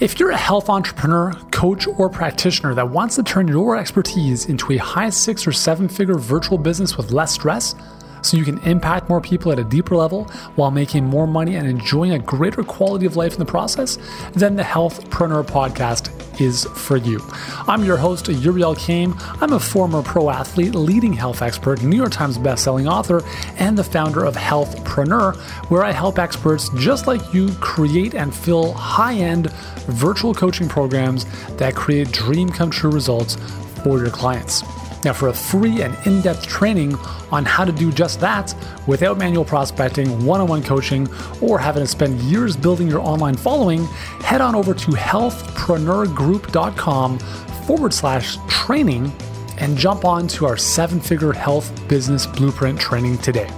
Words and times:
If 0.00 0.18
you're 0.18 0.32
a 0.32 0.36
health 0.36 0.68
entrepreneur, 0.68 1.32
coach, 1.52 1.86
or 1.86 2.10
practitioner 2.10 2.74
that 2.74 2.90
wants 2.90 3.14
to 3.14 3.22
turn 3.22 3.46
your 3.46 3.76
expertise 3.76 4.46
into 4.46 4.72
a 4.72 4.76
high 4.76 5.10
six 5.10 5.46
or 5.46 5.52
seven 5.52 5.88
figure 5.88 6.16
virtual 6.16 6.58
business 6.58 6.96
with 6.96 7.12
less 7.12 7.32
stress, 7.32 7.76
so 8.20 8.36
you 8.36 8.44
can 8.44 8.58
impact 8.60 9.08
more 9.08 9.20
people 9.20 9.52
at 9.52 9.58
a 9.60 9.64
deeper 9.64 9.94
level 9.94 10.24
while 10.56 10.72
making 10.72 11.04
more 11.04 11.28
money 11.28 11.54
and 11.54 11.68
enjoying 11.68 12.12
a 12.12 12.18
greater 12.18 12.64
quality 12.64 13.06
of 13.06 13.14
life 13.14 13.34
in 13.34 13.38
the 13.38 13.44
process, 13.44 13.96
then 14.32 14.56
the 14.56 14.64
Healthpreneur 14.64 15.44
podcast 15.44 16.10
is 16.40 16.64
for 16.64 16.96
you. 16.96 17.20
I'm 17.68 17.84
your 17.84 17.96
host, 17.96 18.28
Yuri 18.28 18.62
Elkaim. 18.62 19.14
I'm 19.40 19.52
a 19.52 19.60
former 19.60 20.02
pro 20.02 20.30
athlete, 20.30 20.74
leading 20.74 21.12
health 21.12 21.42
expert, 21.42 21.82
New 21.82 21.96
York 21.96 22.12
Times 22.12 22.38
bestselling 22.38 22.90
author, 22.90 23.22
and 23.56 23.76
the 23.76 23.84
founder 23.84 24.24
of 24.24 24.34
Healthpreneur, 24.34 25.36
where 25.70 25.84
I 25.84 25.92
help 25.92 26.18
experts 26.18 26.70
just 26.76 27.06
like 27.06 27.34
you 27.34 27.52
create 27.60 28.14
and 28.14 28.34
fill 28.34 28.72
high 28.72 29.14
end 29.14 29.50
virtual 29.86 30.34
coaching 30.34 30.68
programs 30.68 31.26
that 31.56 31.74
create 31.74 32.10
dream 32.12 32.48
come 32.48 32.70
true 32.70 32.90
results 32.90 33.36
for 33.82 33.98
your 33.98 34.10
clients. 34.10 34.62
Now, 35.04 35.12
for 35.12 35.28
a 35.28 35.34
free 35.34 35.82
and 35.82 35.94
in 36.06 36.22
depth 36.22 36.46
training 36.46 36.94
on 37.30 37.44
how 37.44 37.66
to 37.66 37.72
do 37.72 37.92
just 37.92 38.20
that 38.20 38.54
without 38.86 39.18
manual 39.18 39.44
prospecting, 39.44 40.24
one 40.24 40.40
on 40.40 40.48
one 40.48 40.62
coaching, 40.62 41.06
or 41.42 41.58
having 41.58 41.82
to 41.82 41.86
spend 41.86 42.22
years 42.22 42.56
building 42.56 42.88
your 42.88 43.00
online 43.00 43.36
following, 43.36 43.84
head 44.22 44.40
on 44.40 44.54
over 44.54 44.72
to 44.72 44.92
healthpreneurgroup.com 44.92 47.18
forward 47.18 47.92
slash 47.92 48.38
training 48.48 49.12
and 49.58 49.76
jump 49.76 50.06
on 50.06 50.26
to 50.28 50.46
our 50.46 50.56
seven 50.56 51.00
figure 51.00 51.34
health 51.34 51.86
business 51.86 52.26
blueprint 52.26 52.80
training 52.80 53.18
today. 53.18 53.50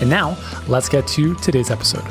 And 0.00 0.08
now, 0.08 0.38
let's 0.68 0.88
get 0.88 1.08
to 1.08 1.34
today's 1.36 1.72
episode. 1.72 2.04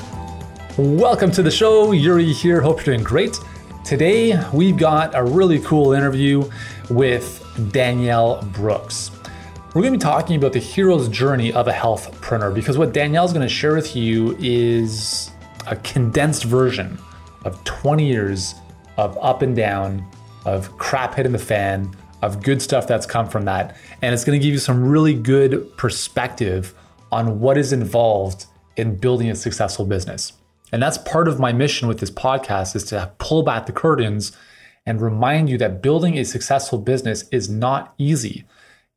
Welcome 0.77 1.31
to 1.31 1.41
the 1.41 1.51
show. 1.51 1.93
Yuri 1.93 2.33
here. 2.33 2.59
Hope 2.59 2.85
you're 2.85 2.95
doing 2.95 3.05
great. 3.05 3.39
Today, 3.85 4.37
we've 4.51 4.75
got 4.77 5.15
a 5.15 5.23
really 5.23 5.59
cool 5.59 5.93
interview 5.93 6.43
with 6.89 7.42
Danielle 7.71 8.41
Brooks. 8.53 9.11
We're 9.73 9.81
going 9.81 9.93
to 9.93 9.99
be 9.99 10.03
talking 10.03 10.35
about 10.35 10.53
the 10.53 10.59
hero's 10.59 11.07
journey 11.09 11.51
of 11.51 11.67
a 11.67 11.71
Healthpreneur 11.71 12.53
because 12.53 12.77
what 12.77 12.93
Danielle 12.93 13.25
is 13.25 13.33
going 13.33 13.47
to 13.47 13.53
share 13.53 13.73
with 13.73 13.95
you 13.95 14.37
is 14.39 15.31
a 15.65 15.75
condensed 15.77 16.43
version 16.43 16.99
of 17.43 17.61
20 17.63 18.05
years 18.05 18.55
of 18.97 19.17
up 19.21 19.41
and 19.41 19.55
down, 19.55 20.05
of 20.45 20.77
crap 20.77 21.15
hitting 21.15 21.31
the 21.31 21.39
fan, 21.39 21.95
of 22.21 22.41
good 22.41 22.61
stuff 22.61 22.87
that's 22.87 23.05
come 23.05 23.27
from 23.27 23.45
that. 23.45 23.75
And 24.01 24.13
it's 24.13 24.23
going 24.23 24.39
to 24.39 24.43
give 24.43 24.53
you 24.53 24.59
some 24.59 24.87
really 24.87 25.13
good 25.13 25.75
perspective 25.77 26.73
on 27.11 27.39
what 27.39 27.57
is 27.57 27.73
involved 27.73 28.45
in 28.77 28.95
building 28.95 29.29
a 29.29 29.35
successful 29.35 29.85
business. 29.85 30.33
And 30.71 30.81
that's 30.81 30.97
part 30.99 31.27
of 31.27 31.39
my 31.39 31.51
mission 31.51 31.87
with 31.87 31.99
this 31.99 32.09
podcast 32.09 32.75
is 32.75 32.83
to 32.85 33.11
pull 33.19 33.43
back 33.43 33.65
the 33.65 33.71
curtains 33.71 34.31
and 34.85 35.01
remind 35.01 35.49
you 35.49 35.57
that 35.57 35.81
building 35.81 36.17
a 36.17 36.25
successful 36.25 36.77
business 36.77 37.27
is 37.29 37.49
not 37.49 37.93
easy. 37.97 38.45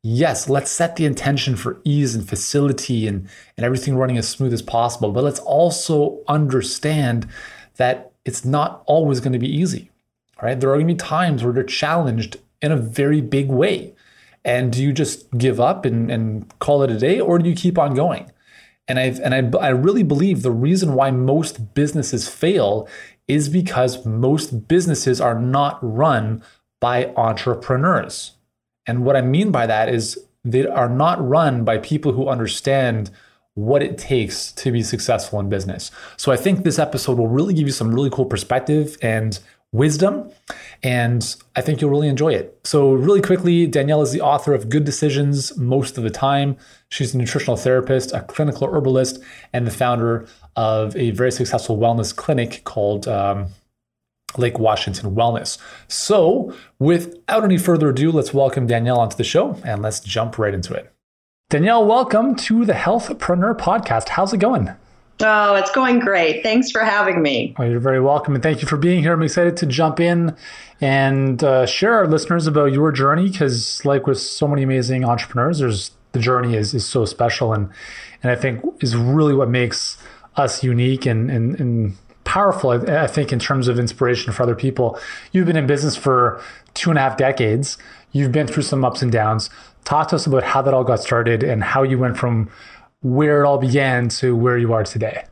Yes, 0.03 0.47
let's 0.47 0.71
set 0.71 0.95
the 0.95 1.05
intention 1.05 1.55
for 1.55 1.81
ease 1.83 2.15
and 2.15 2.27
facility 2.27 3.07
and, 3.07 3.27
and 3.57 3.65
everything 3.65 3.95
running 3.95 4.17
as 4.17 4.27
smooth 4.27 4.53
as 4.53 4.61
possible, 4.61 5.11
but 5.11 5.23
let's 5.23 5.39
also 5.39 6.19
understand 6.27 7.27
that 7.77 8.11
it's 8.25 8.45
not 8.45 8.83
always 8.85 9.19
going 9.19 9.33
to 9.33 9.39
be 9.39 9.53
easy. 9.53 9.89
Right? 10.41 10.59
There 10.59 10.69
are 10.69 10.75
going 10.75 10.87
to 10.87 10.93
be 10.93 10.97
times 10.97 11.43
where 11.43 11.51
they're 11.51 11.63
challenged 11.63 12.37
in 12.61 12.71
a 12.71 12.77
very 12.77 13.21
big 13.21 13.49
way. 13.49 13.95
And 14.45 14.71
do 14.71 14.83
you 14.83 14.93
just 14.93 15.29
give 15.37 15.59
up 15.59 15.83
and, 15.83 16.11
and 16.11 16.57
call 16.59 16.83
it 16.83 16.91
a 16.91 16.97
day, 16.97 17.19
or 17.19 17.39
do 17.39 17.49
you 17.49 17.55
keep 17.55 17.77
on 17.77 17.95
going? 17.95 18.31
And 18.87 18.99
I 18.99 19.03
and 19.21 19.55
I, 19.55 19.57
I 19.59 19.69
really 19.69 20.03
believe 20.03 20.43
the 20.43 20.51
reason 20.51 20.93
why 20.93 21.11
most 21.11 21.73
businesses 21.73 22.29
fail 22.29 22.87
is 23.27 23.49
because 23.49 24.05
most 24.05 24.67
businesses 24.67 25.19
are 25.19 25.39
not 25.39 25.79
run 25.81 26.43
by 26.79 27.13
entrepreneurs. 27.15 28.33
And 28.85 29.03
what 29.03 29.15
I 29.15 29.21
mean 29.21 29.51
by 29.51 29.67
that 29.67 29.89
is 29.89 30.17
they 30.43 30.65
are 30.65 30.89
not 30.89 31.25
run 31.25 31.63
by 31.63 31.77
people 31.77 32.13
who 32.13 32.29
understand 32.29 33.11
what 33.55 33.81
it 33.81 33.97
takes 33.97 34.51
to 34.51 34.71
be 34.71 34.83
successful 34.83 35.39
in 35.39 35.49
business. 35.49 35.91
So 36.15 36.31
I 36.31 36.37
think 36.37 36.63
this 36.63 36.79
episode 36.79 37.17
will 37.17 37.27
really 37.27 37.53
give 37.53 37.67
you 37.67 37.73
some 37.73 37.93
really 37.93 38.11
cool 38.11 38.25
perspective 38.25 38.97
and 39.01 39.39
wisdom. 39.71 40.29
And 40.83 41.35
I 41.55 41.61
think 41.61 41.81
you'll 41.81 41.89
really 41.89 42.07
enjoy 42.07 42.33
it. 42.33 42.59
So, 42.63 42.93
really 42.93 43.21
quickly, 43.21 43.67
Danielle 43.67 44.01
is 44.01 44.11
the 44.11 44.21
author 44.21 44.53
of 44.53 44.69
Good 44.69 44.85
Decisions 44.85 45.57
most 45.57 45.97
of 45.97 46.03
the 46.03 46.09
time. 46.09 46.57
She's 46.89 47.13
a 47.13 47.17
nutritional 47.17 47.57
therapist, 47.57 48.13
a 48.13 48.21
clinical 48.21 48.67
herbalist, 48.67 49.19
and 49.53 49.65
the 49.65 49.71
founder 49.71 50.27
of 50.57 50.95
a 50.97 51.11
very 51.11 51.31
successful 51.31 51.77
wellness 51.77 52.13
clinic 52.13 52.63
called 52.65 53.07
um, 53.07 53.47
Lake 54.37 54.59
Washington 54.59 55.15
Wellness. 55.15 55.57
So, 55.87 56.53
without 56.79 57.45
any 57.45 57.57
further 57.57 57.89
ado, 57.89 58.11
let's 58.11 58.33
welcome 58.33 58.67
Danielle 58.67 58.99
onto 58.99 59.15
the 59.15 59.23
show 59.23 59.57
and 59.63 59.81
let's 59.81 59.99
jump 60.01 60.37
right 60.37 60.53
into 60.53 60.73
it. 60.73 60.91
Danielle, 61.49 61.85
welcome 61.85 62.35
to 62.35 62.65
the 62.65 62.73
Healthpreneur 62.73 63.57
podcast. 63.57 64.09
How's 64.09 64.33
it 64.33 64.39
going? 64.39 64.71
Oh, 65.21 65.55
it's 65.55 65.71
going 65.71 65.99
great. 65.99 66.43
Thanks 66.43 66.69
for 66.69 66.81
having 66.81 67.21
me. 67.21 67.55
Well, 67.57 67.69
you're 67.69 67.79
very 67.79 68.01
welcome. 68.01 68.33
And 68.35 68.43
thank 68.43 68.61
you 68.61 68.67
for 68.67 68.77
being 68.77 69.01
here. 69.01 69.13
I'm 69.13 69.23
excited 69.23 69.57
to 69.57 69.65
jump 69.65 69.99
in 69.99 70.35
and 70.81 71.43
uh, 71.43 71.65
share 71.65 71.93
our 71.93 72.07
listeners 72.07 72.45
about 72.45 72.73
your 72.73 72.91
journey 72.91 73.29
because, 73.29 73.83
like 73.85 74.05
with 74.05 74.19
so 74.19 74.47
many 74.47 74.63
amazing 74.63 75.05
entrepreneurs, 75.05 75.59
there's 75.59 75.91
the 76.11 76.19
journey 76.19 76.55
is, 76.55 76.73
is 76.73 76.85
so 76.85 77.05
special 77.05 77.53
and, 77.53 77.69
and 78.23 78.31
I 78.31 78.35
think 78.35 78.63
is 78.81 78.95
really 78.95 79.33
what 79.33 79.49
makes 79.49 79.97
us 80.37 80.63
unique 80.63 81.05
and, 81.05 81.29
and, 81.29 81.59
and 81.59 81.97
powerful, 82.23 82.71
I, 82.71 83.03
I 83.03 83.07
think, 83.07 83.33
in 83.33 83.39
terms 83.39 83.67
of 83.67 83.79
inspiration 83.79 84.31
for 84.31 84.43
other 84.43 84.55
people. 84.55 84.99
You've 85.31 85.47
been 85.47 85.57
in 85.57 85.67
business 85.67 85.95
for 85.95 86.41
two 86.73 86.89
and 86.89 86.99
a 86.99 87.01
half 87.01 87.17
decades. 87.17 87.77
You've 88.11 88.31
been 88.31 88.47
through 88.47 88.63
some 88.63 88.85
ups 88.85 89.01
and 89.01 89.11
downs. 89.11 89.49
Talk 89.83 90.09
to 90.09 90.15
us 90.15 90.27
about 90.27 90.43
how 90.43 90.61
that 90.61 90.73
all 90.73 90.83
got 90.83 90.99
started 90.99 91.43
and 91.43 91.63
how 91.63 91.83
you 91.83 91.97
went 91.97 92.17
from 92.17 92.49
where 93.01 93.43
it 93.43 93.45
all 93.45 93.57
began 93.57 94.09
to 94.09 94.35
where 94.35 94.57
you 94.57 94.73
are 94.73 94.83
today. 94.83 95.23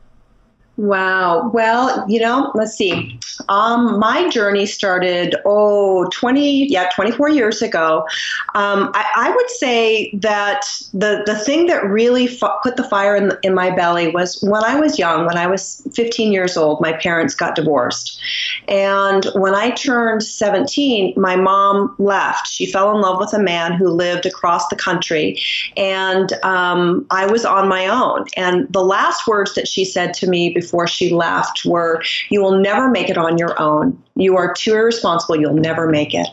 Wow. 0.76 1.50
Well, 1.54 2.04
you 2.06 2.20
know, 2.20 2.52
let's 2.54 2.76
see. 2.76 3.18
Um, 3.48 3.98
my 3.98 4.28
journey 4.28 4.66
started, 4.66 5.34
oh, 5.46 6.06
20, 6.12 6.70
yeah, 6.70 6.90
24 6.94 7.30
years 7.30 7.62
ago. 7.62 8.06
Um, 8.54 8.90
I, 8.92 9.10
I, 9.16 9.30
would 9.34 9.50
say 9.50 10.10
that 10.14 10.66
the, 10.92 11.22
the 11.24 11.34
thing 11.34 11.66
that 11.66 11.84
really 11.84 12.28
put 12.62 12.76
the 12.76 12.84
fire 12.84 13.16
in, 13.16 13.32
in 13.42 13.54
my 13.54 13.74
belly 13.74 14.08
was 14.08 14.38
when 14.42 14.64
I 14.64 14.78
was 14.78 14.98
young, 14.98 15.24
when 15.24 15.38
I 15.38 15.46
was 15.46 15.86
15 15.94 16.32
years 16.32 16.58
old, 16.58 16.80
my 16.82 16.92
parents 16.92 17.34
got 17.34 17.54
divorced. 17.54 18.20
And 18.68 19.26
when 19.34 19.54
I 19.54 19.70
turned 19.70 20.22
17, 20.22 21.14
my 21.16 21.36
mom 21.36 21.94
left. 21.98 22.48
She 22.48 22.70
fell 22.70 22.94
in 22.94 23.00
love 23.00 23.18
with 23.18 23.32
a 23.32 23.38
man 23.38 23.72
who 23.72 23.88
lived 23.88 24.26
across 24.26 24.68
the 24.68 24.76
country. 24.76 25.40
And 25.76 26.32
um, 26.42 27.06
I 27.10 27.26
was 27.26 27.46
on 27.46 27.68
my 27.68 27.86
own. 27.86 28.26
And 28.36 28.70
the 28.72 28.84
last 28.84 29.26
words 29.26 29.54
that 29.54 29.68
she 29.68 29.84
said 29.84 30.12
to 30.14 30.26
me 30.26 30.52
before 30.52 30.65
before 30.66 30.88
she 30.88 31.10
left 31.10 31.64
were, 31.64 32.02
You 32.28 32.42
will 32.42 32.58
never 32.58 32.90
make 32.90 33.08
it 33.08 33.16
on 33.16 33.38
your 33.38 33.60
own. 33.60 34.02
You 34.16 34.36
are 34.36 34.52
too 34.52 34.74
irresponsible. 34.74 35.40
You'll 35.40 35.54
never 35.54 35.88
make 35.88 36.12
it. 36.12 36.28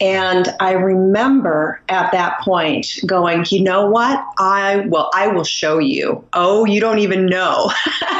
And 0.00 0.48
I 0.60 0.72
remember 0.72 1.80
at 1.88 2.12
that 2.12 2.40
point 2.40 2.86
going, 3.06 3.46
you 3.48 3.62
know 3.62 3.86
what? 3.86 4.24
I 4.38 4.84
will 4.88 5.10
I 5.14 5.28
will 5.28 5.44
show 5.44 5.78
you. 5.78 6.24
Oh, 6.32 6.64
you 6.64 6.80
don't 6.80 6.98
even 6.98 7.26
know. 7.26 7.70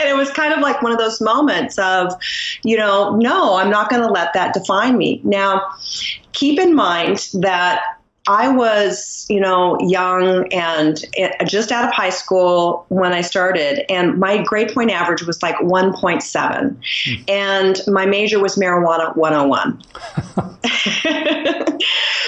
and 0.00 0.08
it 0.08 0.16
was 0.16 0.30
kind 0.30 0.52
of 0.52 0.60
like 0.60 0.82
one 0.82 0.92
of 0.92 0.98
those 0.98 1.20
moments 1.20 1.78
of, 1.78 2.12
you 2.64 2.76
know, 2.76 3.14
no, 3.16 3.56
I'm 3.56 3.70
not 3.70 3.90
going 3.90 4.02
to 4.02 4.08
let 4.08 4.32
that 4.32 4.54
define 4.54 4.96
me. 4.96 5.20
Now, 5.22 5.62
keep 6.32 6.58
in 6.58 6.74
mind 6.74 7.28
that 7.34 7.82
I 8.28 8.48
was, 8.48 9.24
you 9.30 9.40
know, 9.40 9.78
young 9.80 10.52
and 10.52 11.02
just 11.46 11.72
out 11.72 11.86
of 11.88 11.94
high 11.94 12.10
school 12.10 12.84
when 12.88 13.14
I 13.14 13.22
started, 13.22 13.90
and 13.90 14.18
my 14.18 14.42
grade 14.42 14.74
point 14.74 14.90
average 14.90 15.22
was 15.22 15.42
like 15.42 15.56
1.7, 15.56 16.76
mm. 16.76 17.24
and 17.26 17.80
my 17.86 18.04
major 18.04 18.38
was 18.38 18.56
marijuana 18.56 19.16
101. 19.16 19.82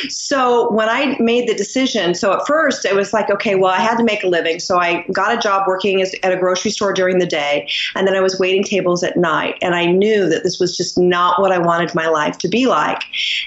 so 0.08 0.70
when 0.72 0.88
I 0.88 1.16
made 1.20 1.48
the 1.48 1.54
decision, 1.54 2.14
so 2.14 2.32
at 2.32 2.46
first 2.46 2.84
it 2.84 2.94
was 2.94 3.12
like, 3.12 3.30
okay, 3.30 3.54
well, 3.54 3.72
I 3.72 3.80
had 3.80 3.96
to 3.98 4.04
make 4.04 4.22
a 4.22 4.28
living, 4.28 4.60
so 4.60 4.78
I 4.78 5.04
got 5.12 5.36
a 5.36 5.38
job 5.38 5.66
working 5.66 6.02
at 6.02 6.32
a 6.32 6.36
grocery 6.36 6.70
store 6.70 6.92
during 6.92 7.18
the 7.18 7.26
day, 7.26 7.68
and 7.94 8.06
then 8.06 8.14
I 8.16 8.20
was 8.20 8.38
waiting 8.38 8.64
tables 8.64 9.02
at 9.02 9.16
night, 9.16 9.56
and 9.62 9.74
I 9.74 9.86
knew 9.86 10.28
that 10.28 10.42
this 10.42 10.58
was 10.58 10.76
just 10.76 10.98
not 10.98 11.40
what 11.40 11.52
I 11.52 11.58
wanted 11.58 11.94
my 11.94 12.08
life 12.08 12.38
to 12.38 12.48
be 12.48 12.66
like, 12.66 13.02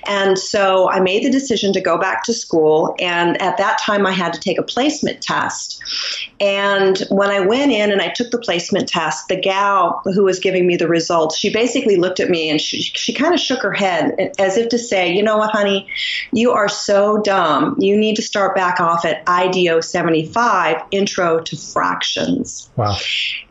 and 0.06 0.38
so 0.38 0.90
I 0.90 1.00
made 1.00 1.24
the 1.24 1.32
decision 1.32 1.74
to 1.74 1.82
go 1.82 1.98
back 1.98 2.24
to 2.24 2.34
school. 2.34 2.96
And 3.00 3.42
at 3.42 3.58
that 3.58 3.80
time, 3.80 4.06
I 4.06 4.12
had 4.12 4.34
to 4.34 4.40
take 4.40 4.58
a 4.60 4.64
placement 4.64 5.22
test. 5.22 5.82
And 6.40 7.00
when 7.10 7.30
I 7.30 7.40
went 7.40 7.72
in 7.72 7.92
and 7.92 8.02
I 8.02 8.10
took 8.10 8.32
the 8.32 8.38
placement 8.38 8.88
test, 8.88 9.28
the 9.28 9.40
gal 9.40 10.02
who 10.06 10.24
was 10.24 10.40
giving 10.40 10.68
me 10.68 10.76
the 10.76 10.88
results, 10.88 11.38
she 11.38 11.52
basically 11.52 11.96
looked 11.96 12.20
at 12.20 12.30
me 12.30 12.50
and 12.50 12.60
she, 12.60 12.82
she 12.82 13.14
kind 13.14 13.34
of 13.34 13.40
shook 13.40 13.62
her 13.62 13.74
head 13.74 14.34
as 14.40 14.58
if 14.58 14.70
to 14.70 14.78
say, 14.78 15.12
you 15.12 15.24
know 15.24 15.38
what, 15.38 15.52
honey, 15.52 15.88
You 16.32 16.43
are 16.52 16.70
so 16.70 17.22
dumb. 17.22 17.76
You 17.80 17.98
need 17.98 18.16
to 18.16 18.22
start 18.22 18.56
back 18.56 18.80
off 18.80 19.06
at 19.06 19.24
IDEO 19.28 19.82
75, 19.82 20.82
Intro 20.92 21.40
to 21.40 21.56
Fractions. 21.56 22.70
Wow. 22.76 22.98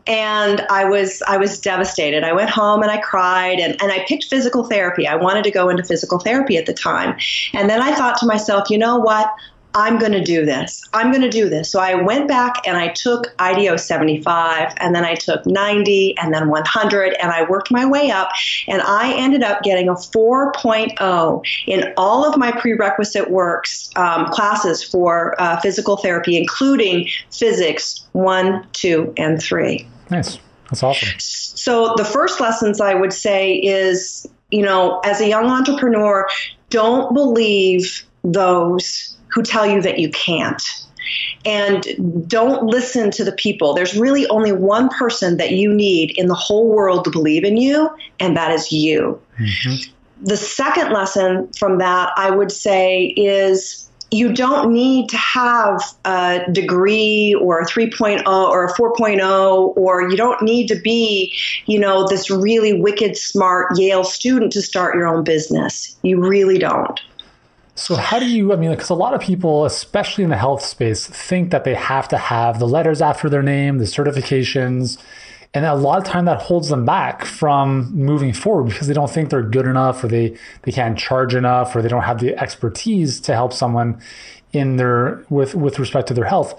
And 0.05 0.61
I 0.69 0.85
was 0.85 1.23
I 1.27 1.37
was 1.37 1.59
devastated. 1.59 2.23
I 2.23 2.33
went 2.33 2.49
home 2.49 2.81
and 2.81 2.91
I 2.91 2.97
cried 2.97 3.59
and, 3.59 3.81
and 3.81 3.91
I 3.91 4.05
picked 4.07 4.25
physical 4.25 4.65
therapy. 4.65 5.07
I 5.07 5.15
wanted 5.15 5.43
to 5.45 5.51
go 5.51 5.69
into 5.69 5.83
physical 5.83 6.19
therapy 6.19 6.57
at 6.57 6.65
the 6.65 6.73
time. 6.73 7.17
And 7.53 7.69
then 7.69 7.81
I 7.81 7.95
thought 7.95 8.17
to 8.19 8.25
myself, 8.25 8.69
you 8.69 8.77
know 8.77 8.97
what? 8.97 9.33
I'm 9.75 9.97
going 9.97 10.11
to 10.11 10.23
do 10.23 10.45
this. 10.45 10.83
I'm 10.93 11.09
going 11.11 11.23
to 11.23 11.29
do 11.29 11.49
this. 11.49 11.71
So 11.71 11.79
I 11.79 11.95
went 11.95 12.27
back 12.27 12.67
and 12.67 12.77
I 12.77 12.89
took 12.89 13.33
IDO 13.39 13.77
75 13.77 14.73
and 14.77 14.93
then 14.93 15.03
I 15.03 15.15
took 15.15 15.45
90 15.45 16.17
and 16.17 16.33
then 16.33 16.49
100 16.49 17.13
and 17.13 17.31
I 17.31 17.43
worked 17.49 17.71
my 17.71 17.85
way 17.85 18.11
up 18.11 18.29
and 18.67 18.81
I 18.81 19.13
ended 19.13 19.41
up 19.43 19.63
getting 19.63 19.89
a 19.89 19.93
4.0 19.93 21.43
in 21.67 21.93
all 21.97 22.25
of 22.25 22.37
my 22.37 22.51
prerequisite 22.51 23.31
works 23.31 23.89
um, 23.95 24.27
classes 24.27 24.83
for 24.83 25.39
uh, 25.41 25.59
physical 25.59 25.97
therapy, 25.97 26.37
including 26.37 27.07
physics 27.31 28.07
1, 28.11 28.67
2, 28.73 29.13
and 29.17 29.41
3. 29.41 29.87
Nice. 30.11 30.37
That's 30.69 30.83
awesome. 30.83 31.09
So 31.19 31.93
the 31.97 32.05
first 32.05 32.39
lessons 32.39 32.79
I 32.81 32.93
would 32.93 33.13
say 33.13 33.55
is, 33.55 34.27
you 34.51 34.63
know, 34.63 34.99
as 35.03 35.21
a 35.21 35.27
young 35.27 35.45
entrepreneur, 35.45 36.27
don't 36.69 37.13
believe 37.13 38.03
those 38.23 39.15
who 39.33 39.43
tell 39.43 39.65
you 39.65 39.81
that 39.81 39.99
you 39.99 40.09
can't. 40.09 40.61
And 41.45 42.27
don't 42.27 42.63
listen 42.63 43.11
to 43.11 43.23
the 43.23 43.33
people. 43.33 43.73
There's 43.73 43.97
really 43.97 44.25
only 44.27 44.53
one 44.53 44.89
person 44.89 45.37
that 45.37 45.51
you 45.51 45.73
need 45.73 46.17
in 46.17 46.27
the 46.27 46.35
whole 46.35 46.69
world 46.69 47.03
to 47.05 47.11
believe 47.11 47.43
in 47.43 47.57
you, 47.57 47.89
and 48.19 48.37
that 48.37 48.51
is 48.51 48.71
you. 48.71 49.21
Mm-hmm. 49.37 49.91
The 50.25 50.37
second 50.37 50.93
lesson 50.93 51.51
from 51.51 51.79
that, 51.79 52.13
I 52.15 52.31
would 52.31 52.51
say, 52.51 53.07
is 53.17 53.89
you 54.13 54.31
don't 54.31 54.71
need 54.71 55.09
to 55.09 55.17
have 55.17 55.81
a 56.05 56.41
degree 56.51 57.33
or 57.41 57.61
a 57.61 57.65
3.0 57.65 58.25
or 58.27 58.65
a 58.65 58.73
4.0 58.73 59.75
or 59.75 60.09
you 60.09 60.15
don't 60.15 60.41
need 60.43 60.67
to 60.67 60.75
be 60.75 61.35
you 61.65 61.79
know 61.79 62.07
this 62.07 62.29
really 62.29 62.73
wicked 62.73 63.17
smart 63.17 63.75
yale 63.75 64.03
student 64.03 64.51
to 64.51 64.61
start 64.61 64.95
your 64.95 65.07
own 65.07 65.23
business 65.23 65.97
you 66.03 66.19
really 66.19 66.59
don't 66.59 67.01
so 67.75 67.95
how 67.95 68.19
do 68.19 68.29
you? 68.29 68.53
I 68.53 68.55
mean, 68.55 68.71
because 68.71 68.89
a 68.89 68.95
lot 68.95 69.13
of 69.13 69.21
people, 69.21 69.65
especially 69.65 70.23
in 70.23 70.29
the 70.29 70.37
health 70.37 70.63
space, 70.63 71.07
think 71.07 71.51
that 71.51 71.63
they 71.63 71.73
have 71.73 72.07
to 72.09 72.17
have 72.17 72.59
the 72.59 72.67
letters 72.67 73.01
after 73.01 73.29
their 73.29 73.41
name, 73.41 73.79
the 73.79 73.85
certifications, 73.85 74.99
and 75.55 75.65
a 75.65 75.73
lot 75.73 75.97
of 75.97 76.03
time 76.03 76.25
that 76.25 76.41
holds 76.41 76.69
them 76.69 76.85
back 76.85 77.25
from 77.25 77.91
moving 77.95 78.31
forward 78.31 78.65
because 78.65 78.87
they 78.87 78.93
don't 78.93 79.09
think 79.09 79.31
they're 79.31 79.41
good 79.41 79.65
enough, 79.65 80.03
or 80.03 80.07
they 80.07 80.37
they 80.61 80.71
can't 80.71 80.97
charge 80.97 81.33
enough, 81.33 81.75
or 81.75 81.81
they 81.81 81.89
don't 81.89 82.03
have 82.03 82.19
the 82.19 82.37
expertise 82.39 83.19
to 83.21 83.33
help 83.33 83.53
someone 83.53 83.99
in 84.51 84.75
their 84.75 85.25
with 85.29 85.55
with 85.55 85.79
respect 85.79 86.07
to 86.09 86.13
their 86.13 86.25
health. 86.25 86.53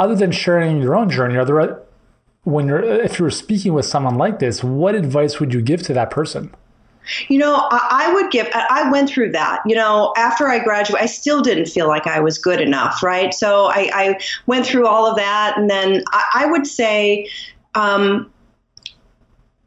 Other 0.00 0.16
than 0.16 0.32
sharing 0.32 0.82
your 0.82 0.96
own 0.96 1.10
journey, 1.10 1.36
are 1.36 1.44
there 1.44 1.80
when 2.42 2.66
you're 2.66 2.82
if 2.82 3.20
you're 3.20 3.30
speaking 3.30 3.72
with 3.72 3.86
someone 3.86 4.16
like 4.16 4.40
this, 4.40 4.64
what 4.64 4.96
advice 4.96 5.38
would 5.38 5.54
you 5.54 5.62
give 5.62 5.82
to 5.84 5.94
that 5.94 6.10
person? 6.10 6.52
You 7.28 7.38
know, 7.38 7.68
I, 7.70 8.12
would 8.12 8.30
give, 8.30 8.48
I 8.52 8.90
went 8.90 9.10
through 9.10 9.32
that. 9.32 9.60
You 9.66 9.74
know, 9.74 10.12
after 10.16 10.48
I 10.48 10.58
graduated, 10.58 11.02
I 11.02 11.06
still 11.06 11.42
didn't 11.42 11.66
feel 11.66 11.88
like 11.88 12.06
I 12.06 12.20
was 12.20 12.38
good 12.38 12.60
enough, 12.60 13.02
right? 13.02 13.32
So 13.34 13.66
I, 13.66 13.90
I 13.92 14.20
went 14.46 14.66
through 14.66 14.86
all 14.86 15.06
of 15.06 15.16
that. 15.16 15.58
And 15.58 15.68
then 15.68 16.02
I, 16.12 16.24
I 16.34 16.46
would 16.46 16.66
say, 16.66 17.28
um, 17.74 18.30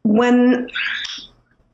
when, 0.02 0.68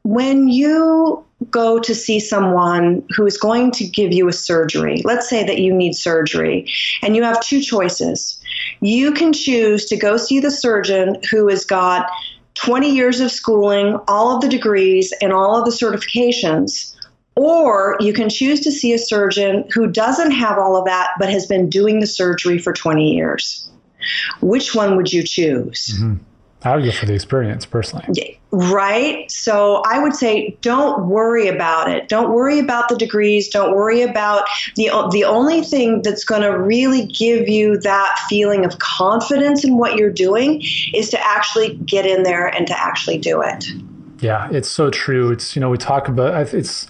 when 0.03 0.49
you 0.49 1.25
go 1.51 1.79
to 1.79 1.95
see 1.95 2.21
someone 2.21 3.07
who 3.17 3.27
is 3.27 3.37
going 3.37 3.71
to 3.71 3.87
give 3.87 4.13
you 4.13 4.29
a 4.29 4.33
surgery, 4.33 5.03
let's 5.05 5.29
say 5.29 5.45
that 5.45 5.59
you 5.59 5.73
need 5.75 5.95
surgery, 5.95 6.71
and 7.03 7.15
you 7.15 7.23
have 7.23 7.41
two 7.41 7.61
choices. 7.61 8.41
You 8.81 9.13
can 9.13 9.33
choose 9.33 9.87
to 9.87 9.97
go 9.97 10.17
see 10.17 10.41
the 10.41 10.51
surgeon 10.51 11.19
who 11.31 11.49
has 11.49 11.65
got 11.65 12.11
20 12.55 12.95
years 12.95 13.21
of 13.21 13.31
schooling, 13.31 13.99
all 14.09 14.35
of 14.35 14.41
the 14.41 14.49
degrees, 14.49 15.13
and 15.21 15.33
all 15.33 15.57
of 15.59 15.65
the 15.65 15.71
certifications. 15.71 16.95
Or 17.37 17.97
you 18.01 18.13
can 18.13 18.29
choose 18.29 18.61
to 18.61 18.71
see 18.71 18.93
a 18.93 18.99
surgeon 18.99 19.65
who 19.73 19.91
doesn't 19.91 20.31
have 20.31 20.57
all 20.57 20.77
of 20.77 20.85
that 20.85 21.11
but 21.19 21.29
has 21.31 21.47
been 21.47 21.69
doing 21.69 21.99
the 21.99 22.07
surgery 22.07 22.59
for 22.59 22.73
20 22.73 23.13
years. 23.13 23.69
Which 24.41 24.75
one 24.75 24.97
would 24.97 25.13
you 25.13 25.25
choose? 25.25 25.99
Mm-hmm. 25.99 26.23
I 26.63 26.77
would 26.77 26.85
go 26.85 26.93
for 26.93 27.07
the 27.07 27.15
experience 27.15 27.67
personally. 27.67 28.07
Right. 28.55 29.29
So 29.33 29.83
I 29.85 29.99
would 29.99 30.15
say 30.15 30.57
don't 30.61 31.09
worry 31.09 31.49
about 31.49 31.91
it. 31.91 32.09
Don't 32.09 32.31
worry 32.31 32.61
about 32.61 32.89
the 32.89 32.95
degrees. 32.95 33.49
Don't 33.49 33.75
worry 33.75 34.03
about 34.03 34.45
the 34.77 34.91
the 35.11 35.25
only 35.25 35.63
thing 35.63 36.03
that's 36.03 36.25
going 36.25 36.43
to 36.43 36.57
really 36.57 37.05
give 37.05 37.49
you 37.49 37.79
that 37.81 38.21
feeling 38.29 38.65
of 38.65 38.79
confidence 38.79 39.65
in 39.65 39.77
what 39.77 39.97
you're 39.97 40.13
doing 40.13 40.63
is 40.95 41.11
to 41.11 41.27
actually 41.27 41.75
get 41.79 42.07
in 42.07 42.23
there 42.23 42.47
and 42.47 42.69
to 42.69 42.81
actually 42.81 43.19
do 43.19 43.43
it. 43.43 43.65
Yeah, 44.21 44.49
it's 44.53 44.69
so 44.69 44.89
true. 44.89 45.33
It's 45.33 45.57
you 45.57 45.61
know 45.61 45.69
we 45.69 45.77
talk 45.77 46.07
about 46.07 46.55
it's 46.55 46.87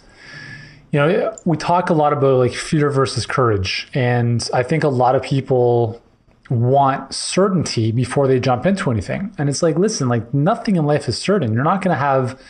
you 0.91 0.99
know 0.99 1.35
we 1.47 1.57
talk 1.57 1.89
a 1.89 1.95
lot 1.95 2.13
about 2.13 2.37
like 2.37 2.53
fear 2.53 2.91
versus 2.91 3.25
courage 3.25 3.89
and 3.95 4.47
I 4.53 4.65
think 4.65 4.85
a 4.85 4.89
lot 4.89 5.15
of 5.15 5.23
people 5.23 6.03
want 6.51 7.15
certainty 7.15 7.91
before 7.91 8.27
they 8.29 8.39
jump 8.39 8.67
into 8.67 8.91
anything. 8.91 9.35
And 9.39 9.49
it's 9.49 9.63
like, 9.63 9.79
listen, 9.79 10.09
like 10.09 10.33
nothing 10.35 10.77
in 10.77 10.85
life 10.85 11.09
is 11.09 11.19
certain. 11.19 11.55
You're 11.55 11.65
not 11.65 11.83
going 11.83 11.95
to 11.95 12.01
have 12.01 12.41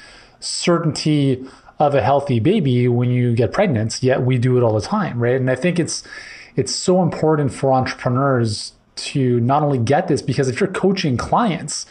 certainty 0.41 1.45
of 1.79 1.95
a 1.95 2.03
healthy 2.03 2.41
baby 2.41 2.89
when 2.89 3.11
you 3.11 3.35
get 3.35 3.53
pregnant, 3.53 4.03
yet 4.03 4.23
we 4.23 4.39
do 4.39 4.57
it 4.57 4.63
all 4.63 4.75
the 4.75 4.81
time, 4.81 5.19
right? 5.19 5.37
And 5.37 5.51
I 5.51 5.55
think 5.55 5.79
it's 5.79 6.03
it's 6.57 6.75
so 6.75 7.03
important 7.03 7.53
for 7.53 7.73
entrepreneurs 7.73 8.75
to 8.95 9.41
not 9.41 9.63
only 9.63 9.79
get 9.79 10.07
this 10.07 10.23
because 10.23 10.49
if 10.49 10.61
you're 10.61 10.71
coaching 10.71 11.17
clients 11.17 11.85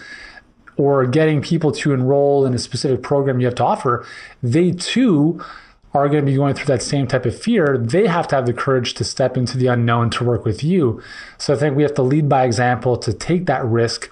or 0.78 1.06
getting 1.06 1.42
people 1.42 1.72
to 1.72 1.92
enroll 1.92 2.46
in 2.46 2.54
a 2.54 2.58
specific 2.58 3.04
program 3.04 3.42
you 3.42 3.46
have 3.46 3.56
to 3.56 3.64
offer, 3.64 4.06
they 4.42 4.72
too 4.72 5.44
are 5.94 6.10
going 6.10 6.26
to 6.26 6.32
be 6.32 6.36
going 6.36 6.56
through 6.56 6.66
that 6.66 6.82
same 6.82 7.08
type 7.08 7.26
of 7.26 7.40
fear, 7.40 7.78
they 7.78 8.08
have 8.08 8.28
to 8.30 8.36
have 8.36 8.46
the 8.46 8.54
courage 8.54 8.96
to 8.96 9.04
step 9.04 9.38
into 9.38 9.58
the 9.58 9.68
unknown 9.68 10.10
to 10.10 10.24
work 10.24 10.44
with 10.44 10.64
you. 10.64 11.02
So 11.38 11.54
I 11.54 11.58
think 11.58 11.76
we 11.76 11.84
have 11.84 11.94
to 11.96 12.02
lead 12.02 12.28
by 12.28 12.46
example 12.46 12.98
to 12.98 13.14
take 13.14 13.46
that 13.46 13.64
risk, 13.64 14.12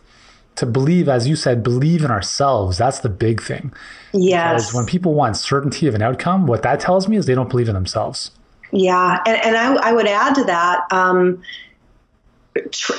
to 0.55 0.65
believe, 0.65 1.09
as 1.09 1.27
you 1.27 1.35
said, 1.35 1.63
believe 1.63 2.03
in 2.03 2.11
ourselves. 2.11 2.77
That's 2.77 2.99
the 2.99 3.09
big 3.09 3.41
thing. 3.41 3.73
Yes. 4.13 4.67
Because 4.67 4.73
when 4.75 4.85
people 4.85 5.13
want 5.15 5.37
certainty 5.37 5.87
of 5.87 5.95
an 5.95 6.03
outcome, 6.03 6.45
what 6.45 6.61
that 6.63 6.79
tells 6.79 7.07
me 7.07 7.17
is 7.17 7.25
they 7.25 7.35
don't 7.35 7.49
believe 7.49 7.67
in 7.67 7.73
themselves. 7.73 8.31
Yeah. 8.71 9.19
And, 9.25 9.43
and 9.43 9.57
I, 9.57 9.89
I 9.89 9.93
would 9.93 10.07
add 10.07 10.35
to 10.35 10.43
that. 10.43 10.85
Um, 10.91 11.41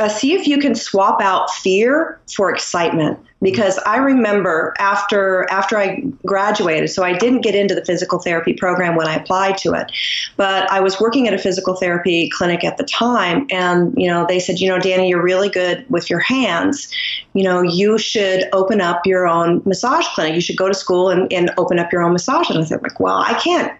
uh, 0.00 0.08
see 0.08 0.32
if 0.32 0.46
you 0.46 0.58
can 0.58 0.74
swap 0.74 1.20
out 1.20 1.50
fear 1.50 2.18
for 2.34 2.50
excitement 2.50 3.18
because 3.42 3.78
I 3.78 3.96
remember 3.96 4.72
after 4.78 5.46
after 5.50 5.76
I 5.76 6.02
graduated, 6.24 6.88
so 6.88 7.02
I 7.02 7.18
didn't 7.18 7.42
get 7.42 7.54
into 7.54 7.74
the 7.74 7.84
physical 7.84 8.18
therapy 8.18 8.54
program 8.54 8.96
when 8.96 9.06
I 9.06 9.14
applied 9.14 9.58
to 9.58 9.74
it, 9.74 9.92
but 10.36 10.70
I 10.70 10.80
was 10.80 10.98
working 11.00 11.28
at 11.28 11.34
a 11.34 11.38
physical 11.38 11.74
therapy 11.74 12.30
clinic 12.30 12.64
at 12.64 12.78
the 12.78 12.84
time, 12.84 13.46
and 13.50 13.92
you 13.96 14.08
know 14.08 14.24
they 14.26 14.38
said, 14.38 14.58
you 14.58 14.68
know, 14.68 14.78
Danny, 14.78 15.08
you're 15.08 15.22
really 15.22 15.50
good 15.50 15.84
with 15.90 16.08
your 16.08 16.20
hands. 16.20 16.90
You 17.34 17.44
know, 17.44 17.60
you 17.60 17.98
should 17.98 18.48
open 18.52 18.80
up 18.80 19.06
your 19.06 19.26
own 19.26 19.60
massage 19.66 20.06
clinic. 20.14 20.34
You 20.34 20.40
should 20.40 20.56
go 20.56 20.68
to 20.68 20.74
school 20.74 21.10
and, 21.10 21.30
and 21.32 21.50
open 21.58 21.78
up 21.78 21.92
your 21.92 22.02
own 22.02 22.12
massage. 22.12 22.48
And 22.48 22.58
I 22.58 22.64
said, 22.64 22.82
like, 22.82 23.00
well, 23.00 23.18
I 23.18 23.34
can't. 23.34 23.72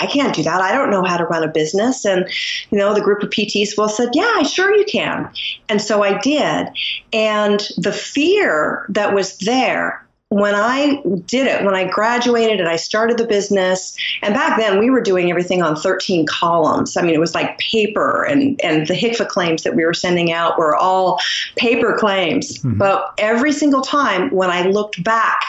I 0.00 0.06
can't 0.06 0.34
do 0.34 0.42
that. 0.42 0.60
I 0.60 0.72
don't 0.72 0.90
know 0.90 1.02
how 1.02 1.16
to 1.16 1.24
run 1.24 1.42
a 1.42 1.48
business. 1.48 2.04
And, 2.04 2.28
you 2.70 2.78
know, 2.78 2.94
the 2.94 3.00
group 3.00 3.22
of 3.22 3.30
PTs 3.30 3.76
well 3.76 3.88
said, 3.88 4.10
yeah, 4.12 4.42
sure 4.42 4.74
you 4.74 4.84
can. 4.84 5.30
And 5.68 5.80
so 5.80 6.02
I 6.02 6.18
did. 6.18 6.68
And 7.12 7.60
the 7.76 7.92
fear 7.92 8.86
that 8.90 9.14
was 9.14 9.38
there 9.38 10.04
when 10.30 10.54
I 10.54 11.02
did 11.24 11.46
it, 11.46 11.64
when 11.64 11.74
I 11.74 11.88
graduated 11.88 12.60
and 12.60 12.68
I 12.68 12.76
started 12.76 13.16
the 13.16 13.26
business, 13.26 13.96
and 14.20 14.34
back 14.34 14.58
then 14.58 14.78
we 14.78 14.90
were 14.90 15.00
doing 15.00 15.30
everything 15.30 15.62
on 15.62 15.74
13 15.74 16.26
columns. 16.26 16.98
I 16.98 17.02
mean, 17.02 17.14
it 17.14 17.20
was 17.20 17.34
like 17.34 17.56
paper, 17.58 18.24
and, 18.24 18.60
and 18.62 18.86
the 18.86 18.94
HCFA 18.94 19.26
claims 19.28 19.62
that 19.62 19.74
we 19.74 19.86
were 19.86 19.94
sending 19.94 20.30
out 20.30 20.58
were 20.58 20.76
all 20.76 21.18
paper 21.56 21.96
claims. 21.98 22.58
Mm-hmm. 22.58 22.76
But 22.76 23.14
every 23.16 23.52
single 23.52 23.80
time 23.80 24.30
when 24.30 24.50
I 24.50 24.66
looked 24.68 25.02
back 25.02 25.40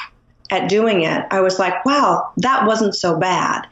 at 0.51 0.69
doing 0.69 1.01
it, 1.01 1.25
I 1.31 1.41
was 1.41 1.59
like, 1.59 1.85
wow, 1.85 2.31
that 2.37 2.65
wasn't 2.65 2.95
so 2.95 3.17
bad. 3.17 3.67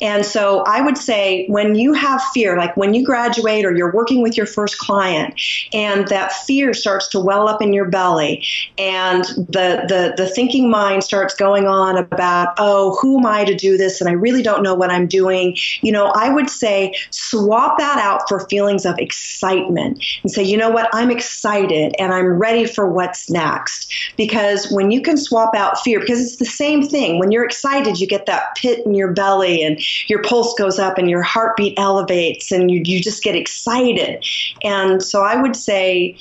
And 0.00 0.24
so 0.24 0.60
I 0.66 0.80
would 0.80 0.98
say 0.98 1.46
when 1.48 1.74
you 1.74 1.92
have 1.94 2.22
fear, 2.34 2.56
like 2.56 2.76
when 2.76 2.94
you 2.94 3.04
graduate 3.04 3.64
or 3.64 3.74
you're 3.74 3.92
working 3.92 4.22
with 4.22 4.36
your 4.36 4.46
first 4.46 4.78
client, 4.78 5.40
and 5.72 6.06
that 6.08 6.32
fear 6.32 6.74
starts 6.74 7.08
to 7.08 7.20
well 7.20 7.48
up 7.48 7.62
in 7.62 7.72
your 7.72 7.86
belly, 7.86 8.44
and 8.76 9.24
the, 9.24 9.84
the, 9.88 10.14
the 10.16 10.28
thinking 10.28 10.70
mind 10.70 11.02
starts 11.04 11.34
going 11.34 11.66
on 11.66 11.96
about, 11.96 12.54
oh, 12.58 12.96
who 13.00 13.18
am 13.18 13.26
I 13.26 13.44
to 13.44 13.54
do 13.54 13.76
this? 13.76 14.00
And 14.00 14.08
I 14.08 14.12
really 14.12 14.42
don't 14.42 14.62
know 14.62 14.74
what 14.74 14.90
I'm 14.90 15.06
doing. 15.06 15.56
You 15.80 15.92
know, 15.92 16.12
I 16.14 16.28
would 16.28 16.50
say 16.50 16.94
swap 17.10 17.78
that 17.78 17.98
out 17.98 18.28
for 18.28 18.46
feelings 18.48 18.84
of 18.84 18.98
excitement 18.98 20.04
and 20.22 20.30
say, 20.30 20.42
you 20.42 20.56
know 20.56 20.70
what, 20.70 20.88
I'm 20.92 21.10
excited 21.10 21.94
and 21.98 22.12
I'm 22.12 22.26
ready 22.26 22.66
for 22.66 22.90
what's 22.90 23.30
next. 23.30 23.92
Because 24.16 24.70
when 24.70 24.90
you 24.90 25.00
can 25.00 25.16
swap 25.16 25.54
out 25.54 25.78
fear, 25.78 26.00
because 26.00 26.17
because 26.18 26.32
it's 26.32 26.38
the 26.38 26.44
same 26.44 26.82
thing. 26.82 27.18
When 27.18 27.30
you're 27.32 27.44
excited, 27.44 28.00
you 28.00 28.06
get 28.06 28.26
that 28.26 28.56
pit 28.56 28.84
in 28.84 28.94
your 28.94 29.12
belly 29.12 29.62
and 29.62 29.78
your 30.08 30.22
pulse 30.22 30.54
goes 30.58 30.78
up 30.78 30.98
and 30.98 31.08
your 31.08 31.22
heartbeat 31.22 31.78
elevates 31.78 32.50
and 32.50 32.70
you, 32.70 32.82
you 32.84 33.00
just 33.00 33.22
get 33.22 33.34
excited. 33.34 34.24
And 34.62 35.02
so 35.02 35.22
I 35.22 35.40
would 35.40 35.56
say, 35.56 36.16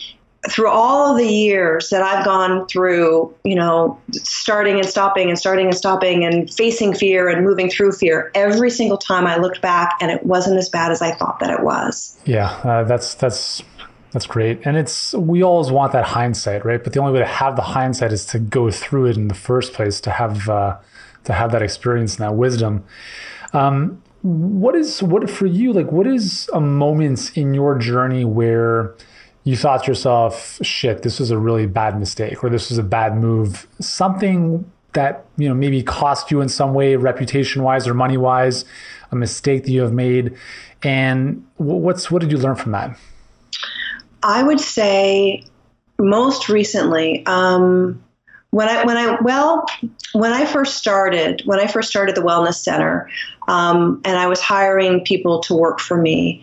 through 0.49 0.69
all 0.69 1.11
of 1.11 1.17
the 1.17 1.27
years 1.27 1.89
that 1.89 2.03
I've 2.03 2.23
gone 2.23 2.67
through, 2.67 3.33
you 3.43 3.55
know, 3.55 3.99
starting 4.11 4.75
and 4.75 4.87
stopping 4.87 5.29
and 5.29 5.37
starting 5.37 5.65
and 5.65 5.75
stopping 5.75 6.23
and 6.23 6.53
facing 6.53 6.93
fear 6.93 7.27
and 7.27 7.43
moving 7.43 7.69
through 7.69 7.93
fear, 7.93 8.31
every 8.33 8.69
single 8.69 8.97
time 8.97 9.25
I 9.25 9.37
looked 9.37 9.61
back 9.61 9.97
and 9.99 10.09
it 10.09 10.25
wasn't 10.25 10.57
as 10.57 10.69
bad 10.69 10.91
as 10.91 11.01
I 11.01 11.11
thought 11.11 11.39
that 11.39 11.49
it 11.49 11.63
was. 11.63 12.17
Yeah, 12.25 12.49
uh, 12.63 12.83
that's 12.83 13.15
that's 13.15 13.61
that's 14.11 14.25
great. 14.25 14.61
And 14.65 14.77
it's 14.77 15.13
we 15.13 15.43
always 15.43 15.71
want 15.71 15.91
that 15.93 16.05
hindsight, 16.05 16.65
right? 16.65 16.83
But 16.83 16.93
the 16.93 16.99
only 16.99 17.13
way 17.13 17.19
to 17.19 17.25
have 17.25 17.55
the 17.55 17.61
hindsight 17.61 18.11
is 18.11 18.25
to 18.27 18.39
go 18.39 18.71
through 18.71 19.07
it 19.07 19.17
in 19.17 19.27
the 19.27 19.35
first 19.35 19.73
place, 19.73 19.99
to 20.01 20.11
have 20.11 20.49
uh, 20.49 20.77
to 21.25 21.33
have 21.33 21.51
that 21.51 21.61
experience 21.61 22.15
and 22.15 22.25
that 22.25 22.35
wisdom. 22.35 22.83
Um, 23.53 24.01
what 24.21 24.75
is 24.75 25.03
what 25.03 25.29
for 25.29 25.45
you? 25.45 25.73
Like, 25.73 25.91
what 25.91 26.07
is 26.07 26.49
a 26.53 26.61
moment 26.61 27.37
in 27.37 27.53
your 27.53 27.77
journey 27.77 28.25
where 28.25 28.95
you 29.43 29.55
thought 29.55 29.83
to 29.83 29.91
yourself, 29.91 30.59
"Shit, 30.61 31.03
this 31.03 31.19
was 31.19 31.31
a 31.31 31.37
really 31.37 31.65
bad 31.65 31.99
mistake," 31.99 32.43
or 32.43 32.49
"This 32.49 32.69
was 32.69 32.77
a 32.77 32.83
bad 32.83 33.17
move"? 33.17 33.67
Something 33.79 34.69
that 34.93 35.25
you 35.37 35.47
know 35.47 35.53
maybe 35.53 35.83
cost 35.83 36.31
you 36.31 36.41
in 36.41 36.49
some 36.49 36.73
way, 36.73 36.95
reputation 36.95 37.61
wise 37.61 37.87
or 37.87 37.93
money 37.93 38.17
wise, 38.17 38.65
a 39.11 39.15
mistake 39.15 39.63
that 39.63 39.71
you 39.71 39.81
have 39.81 39.93
made. 39.93 40.35
And 40.81 41.45
what's 41.57 42.09
what 42.09 42.21
did 42.21 42.31
you 42.31 42.37
learn 42.37 42.55
from 42.55 42.71
that? 42.71 42.97
I 44.23 44.43
would 44.43 44.59
say 44.59 45.43
most 45.99 46.49
recently, 46.49 47.25
um, 47.25 48.03
when 48.49 48.69
I 48.69 48.85
when 48.85 48.97
I 48.97 49.17
well 49.21 49.65
when 50.13 50.31
I 50.31 50.45
first 50.45 50.77
started 50.77 51.41
when 51.45 51.59
I 51.59 51.67
first 51.67 51.89
started 51.89 52.15
the 52.15 52.21
wellness 52.21 52.55
center, 52.55 53.09
um, 53.47 54.01
and 54.03 54.17
I 54.17 54.27
was 54.27 54.41
hiring 54.41 55.03
people 55.03 55.39
to 55.41 55.55
work 55.55 55.79
for 55.79 55.97
me 55.97 56.41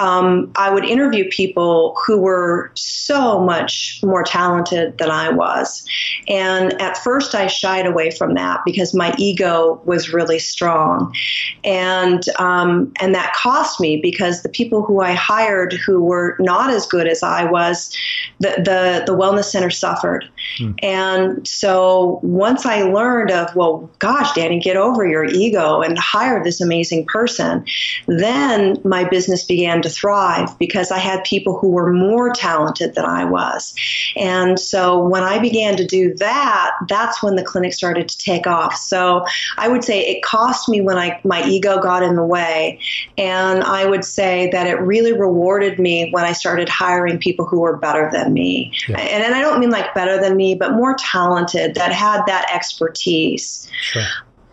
um, 0.00 0.52
I 0.56 0.70
would 0.70 0.84
interview 0.84 1.28
people 1.30 1.96
who 2.04 2.18
were 2.18 2.70
so 2.74 3.40
much 3.40 4.00
more 4.02 4.22
talented 4.22 4.98
than 4.98 5.10
I 5.10 5.30
was. 5.30 5.84
And 6.28 6.80
at 6.80 6.98
first, 6.98 7.34
I 7.34 7.46
shied 7.46 7.86
away 7.86 8.10
from 8.10 8.34
that 8.34 8.60
because 8.64 8.94
my 8.94 9.14
ego 9.18 9.80
was 9.84 10.12
really 10.12 10.38
strong. 10.38 11.14
And, 11.62 12.24
um, 12.38 12.92
and 13.00 13.14
that 13.14 13.34
cost 13.34 13.80
me 13.80 14.00
because 14.00 14.42
the 14.42 14.48
people 14.48 14.82
who 14.82 15.00
I 15.00 15.12
hired 15.12 15.72
who 15.72 16.02
were 16.02 16.36
not 16.40 16.70
as 16.70 16.86
good 16.86 17.06
as 17.06 17.22
I 17.22 17.44
was, 17.44 17.96
the, 18.40 18.50
the, 18.56 19.04
the 19.06 19.16
wellness 19.16 19.44
center 19.44 19.70
suffered. 19.70 20.28
Hmm. 20.58 20.72
And 20.82 21.48
so 21.48 22.20
once 22.22 22.66
I 22.66 22.82
learned 22.82 23.30
of, 23.30 23.54
well, 23.54 23.88
gosh, 24.00 24.32
Danny, 24.34 24.58
get 24.58 24.76
over 24.76 25.06
your 25.06 25.24
ego 25.24 25.80
and 25.80 25.98
hire 25.98 26.42
this 26.44 26.60
amazing 26.60 27.06
person, 27.06 27.64
then 28.06 28.80
my 28.84 29.04
business 29.04 29.44
began 29.44 29.82
to 29.82 29.88
thrive 29.88 30.56
because 30.58 30.90
I 30.90 30.98
had 30.98 31.24
people 31.24 31.58
who 31.58 31.70
were 31.70 31.92
more 31.92 32.32
talented 32.32 32.94
than 32.94 33.04
I 33.04 33.24
was. 33.24 33.74
And 34.16 34.58
so 34.58 35.02
when 35.06 35.22
I 35.22 35.38
began 35.38 35.76
to 35.76 35.86
do 35.86 36.14
that, 36.14 36.72
that's 36.88 37.22
when 37.22 37.36
the 37.36 37.44
clinic 37.44 37.72
started 37.72 38.08
to 38.08 38.18
take 38.18 38.46
off. 38.46 38.76
So 38.76 39.24
I 39.56 39.68
would 39.68 39.84
say 39.84 40.00
it 40.00 40.22
cost 40.22 40.68
me 40.68 40.80
when 40.80 40.98
I 40.98 41.20
my 41.24 41.44
ego 41.46 41.80
got 41.80 42.02
in 42.02 42.16
the 42.16 42.24
way. 42.24 42.78
And 43.18 43.62
I 43.62 43.86
would 43.86 44.04
say 44.04 44.50
that 44.50 44.66
it 44.66 44.80
really 44.80 45.12
rewarded 45.12 45.78
me 45.78 46.10
when 46.10 46.24
I 46.24 46.32
started 46.32 46.68
hiring 46.68 47.18
people 47.18 47.46
who 47.46 47.60
were 47.60 47.76
better 47.76 48.10
than 48.12 48.32
me. 48.32 48.72
Yeah. 48.88 48.98
And, 48.98 49.24
and 49.24 49.34
I 49.34 49.40
don't 49.40 49.60
mean 49.60 49.70
like 49.70 49.94
better 49.94 50.20
than 50.20 50.36
me, 50.36 50.54
but 50.54 50.72
more 50.72 50.96
talented 50.98 51.74
that 51.74 51.92
had 51.92 52.24
that 52.26 52.50
expertise. 52.52 53.68
Sure. 53.80 54.02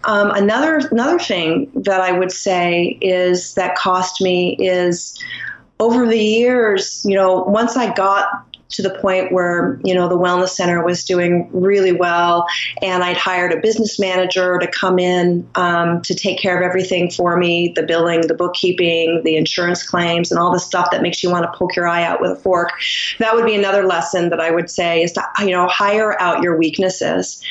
Um, 0.04 0.32
another 0.32 0.78
another 0.92 1.20
thing 1.20 1.72
that 1.76 2.02
I 2.02 2.18
would 2.18 2.32
say 2.32 2.98
is 3.02 3.54
that 3.54 3.76
cost 3.76 4.22
me 4.22 4.56
is 4.60 5.18
over 5.80 6.08
the 6.08 6.20
years, 6.20 7.04
you 7.08 7.16
know, 7.16 7.44
once 7.44 7.76
I 7.76 7.94
got 7.94 8.46
to 8.72 8.82
the 8.82 8.90
point 8.90 9.32
where 9.32 9.80
you 9.84 9.94
know 9.94 10.08
the 10.08 10.18
wellness 10.18 10.50
center 10.50 10.84
was 10.84 11.04
doing 11.04 11.50
really 11.52 11.92
well. 11.92 12.46
And 12.82 13.04
i'd 13.04 13.18
hired 13.18 13.52
a 13.54 13.60
business 13.60 14.00
manager 14.00 14.58
to 14.60 14.68
come 14.68 15.00
in 15.00 15.48
um, 15.56 16.02
to 16.04 16.16
take 16.16 16.40
care 16.40 16.58
of 16.58 16.64
everything 16.64 17.10
for 17.12 17.38
me 17.38 17.74
the 17.76 17.84
billing 17.84 18.28
the 18.28 18.34
bookkeeping 18.34 19.22
the 19.24 19.36
insurance 19.36 19.84
claims 19.88 20.32
and 20.32 20.40
all 20.40 20.52
the 20.52 20.60
stuff 20.60 20.90
that 20.92 21.02
makes 21.02 21.24
you 21.24 21.30
want 21.30 21.44
to 21.44 21.58
poke 21.58 21.76
your 21.76 21.88
eye 21.88 22.04
out 22.04 22.22
with 22.22 22.32
a 22.32 22.36
fork. 22.36 22.72
That 23.20 23.36
would 23.36 23.46
be 23.46 23.56
another 23.56 23.86
lesson 23.86 24.30
that 24.30 24.40
i 24.40 24.52
would 24.52 24.70
say 24.70 25.04
is 25.04 25.12
to 25.14 25.24
you 25.40 25.52
know 25.52 25.68
hire 25.68 26.20
out 26.22 26.42
your 26.42 26.58
weaknesses. 26.58 27.42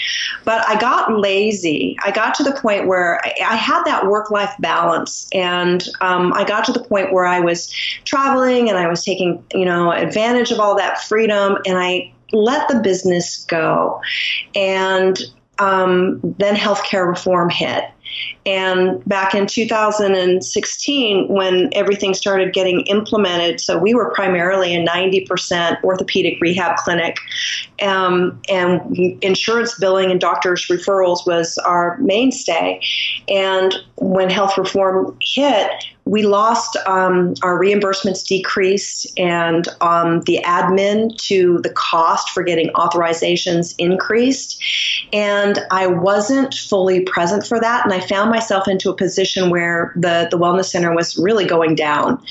But 0.45 0.67
i 0.69 0.81
got 0.81 1.13
lazy. 1.13 1.97
I 2.05 2.11
got 2.11 2.35
to 2.37 2.43
the 2.43 2.53
point 2.53 2.87
where 2.87 3.21
i, 3.25 3.57
had 3.61 3.85
that 3.85 4.07
work 4.07 4.31
life 4.31 4.55
balance. 4.59 5.29
And 5.33 5.87
um, 6.01 6.33
i 6.33 6.45
got 6.45 6.65
to 6.65 6.73
the 6.73 6.83
point 6.83 7.13
where 7.13 7.27
i 7.27 7.41
was 7.41 7.73
traveling 8.05 8.69
and 8.69 8.79
i 8.79 8.89
was 8.89 9.05
taking 9.05 9.45
you 9.55 9.65
know 9.65 9.93
advantage 9.93 10.51
of 10.51 10.59
all 10.59 10.77
that 10.77 11.03
freedom 11.11 11.59
and 11.67 11.77
I 11.77 12.13
let 12.33 12.69
the 12.69 12.77
business 12.77 13.45
go. 13.45 14.01
And 14.55 15.21
um, 15.59 16.21
then 16.39 16.55
healthcare 16.55 17.07
reform 17.07 17.51
hit. 17.51 17.85
And 18.47 19.05
back 19.07 19.35
in 19.35 19.47
2016, 19.47 21.29
when 21.29 21.69
everything 21.73 22.15
started 22.15 22.55
getting 22.55 22.81
implemented, 22.87 23.61
so 23.61 23.77
we 23.77 23.93
were 23.95 24.11
primarily 24.15 24.75
a 24.75 24.85
90% 24.85 25.83
orthopedic 25.85 26.41
rehab 26.41 26.77
clinic, 26.77 27.19
um, 27.83 28.41
and 28.49 28.97
insurance 29.23 29.79
billing 29.79 30.11
and 30.11 30.21
doctors' 30.21 30.67
referrals 30.69 31.27
was 31.27 31.59
our 31.59 31.99
mainstay. 31.99 32.81
And 33.29 33.75
when 33.97 34.31
health 34.31 34.57
reform 34.57 35.17
hit, 35.21 35.71
we 36.11 36.23
lost 36.23 36.77
um, 36.87 37.35
our 37.43 37.59
reimbursements 37.59 38.27
decreased 38.27 39.07
and 39.19 39.69
um, 39.81 40.23
the 40.23 40.41
admin 40.45 41.17
to 41.27 41.61
the 41.63 41.71
cost 41.71 42.31
for 42.31 42.43
getting 42.43 42.69
authorizations 42.71 43.75
increased 43.79 44.63
and 45.13 45.61
i 45.71 45.87
wasn't 45.87 46.55
fully 46.55 47.01
present 47.01 47.47
for 47.47 47.61
that 47.61 47.85
and 47.85 47.93
i 47.93 48.01
found 48.01 48.30
myself 48.31 48.69
into 48.69 48.89
a 48.91 48.95
position 48.95 49.51
where 49.51 49.93
the, 49.97 50.29
the 50.31 50.39
wellness 50.39 50.67
center 50.67 50.95
was 50.95 51.17
really 51.17 51.45
going 51.45 51.75
down. 51.75 52.23